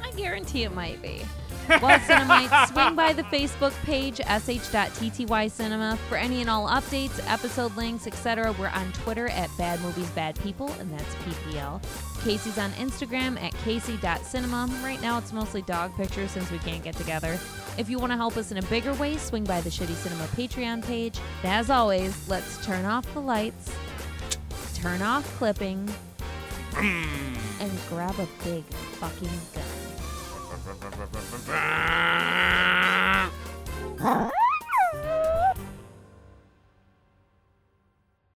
I 0.04 0.10
guarantee 0.13 0.63
it 0.63 0.74
might 0.74 1.00
be. 1.04 1.22
Well, 1.67 1.99
Cinemites, 1.99 2.67
swing 2.71 2.95
by 2.95 3.13
the 3.13 3.23
Facebook 3.23 3.73
page, 3.84 4.17
sh.tty 4.17 5.49
cinema, 5.49 5.97
for 6.08 6.15
any 6.15 6.41
and 6.41 6.49
all 6.49 6.67
updates, 6.67 7.19
episode 7.28 7.75
links, 7.75 8.06
etc. 8.06 8.54
We're 8.60 8.69
on 8.69 8.91
Twitter 8.93 9.30
at 9.30 9.49
Bad 9.58 9.82
Movies 9.82 10.10
Bad 10.12 10.39
People, 10.41 10.71
and 10.80 10.91
that's 10.91 11.15
PPL. 11.15 11.81
Casey's 12.23 12.58
on 12.58 12.71
Instagram 12.73 13.42
at 13.42 13.54
casey.cinema. 13.63 14.69
Right 14.83 15.02
now, 15.02 15.17
it's 15.17 15.33
mostly 15.33 15.63
dog 15.63 15.96
pictures 15.96 16.31
since 16.31 16.52
we 16.52 16.60
can't 16.60 16.83
get 16.83 16.96
together. 16.96 17.40
If 17.77 17.90
you 17.90 18.00
want 18.00 18.12
to 18.12 18.17
help 18.17 18.37
us 18.37 18.52
in 18.52 18.58
a 18.58 18.63
bigger 18.63 18.94
way, 18.94 19.17
swing 19.17 19.44
by 19.44 19.62
the 19.62 19.69
Shitty 19.69 19.96
Cinema 19.96 20.25
Patreon 20.27 20.85
page. 20.85 21.17
And 21.44 21.52
as 21.52 21.69
always, 21.69 22.27
let's 22.29 22.63
turn 22.65 22.85
off 22.85 23.12
the 23.13 23.21
lights, 23.21 23.71
turn 24.75 25.02
off 25.02 25.25
clipping, 25.37 25.90
and 26.77 27.71
grab 27.90 28.17
a 28.19 28.27
big 28.44 28.63
fucking 29.00 29.29
gun. 29.54 29.75
Ha 34.02 34.44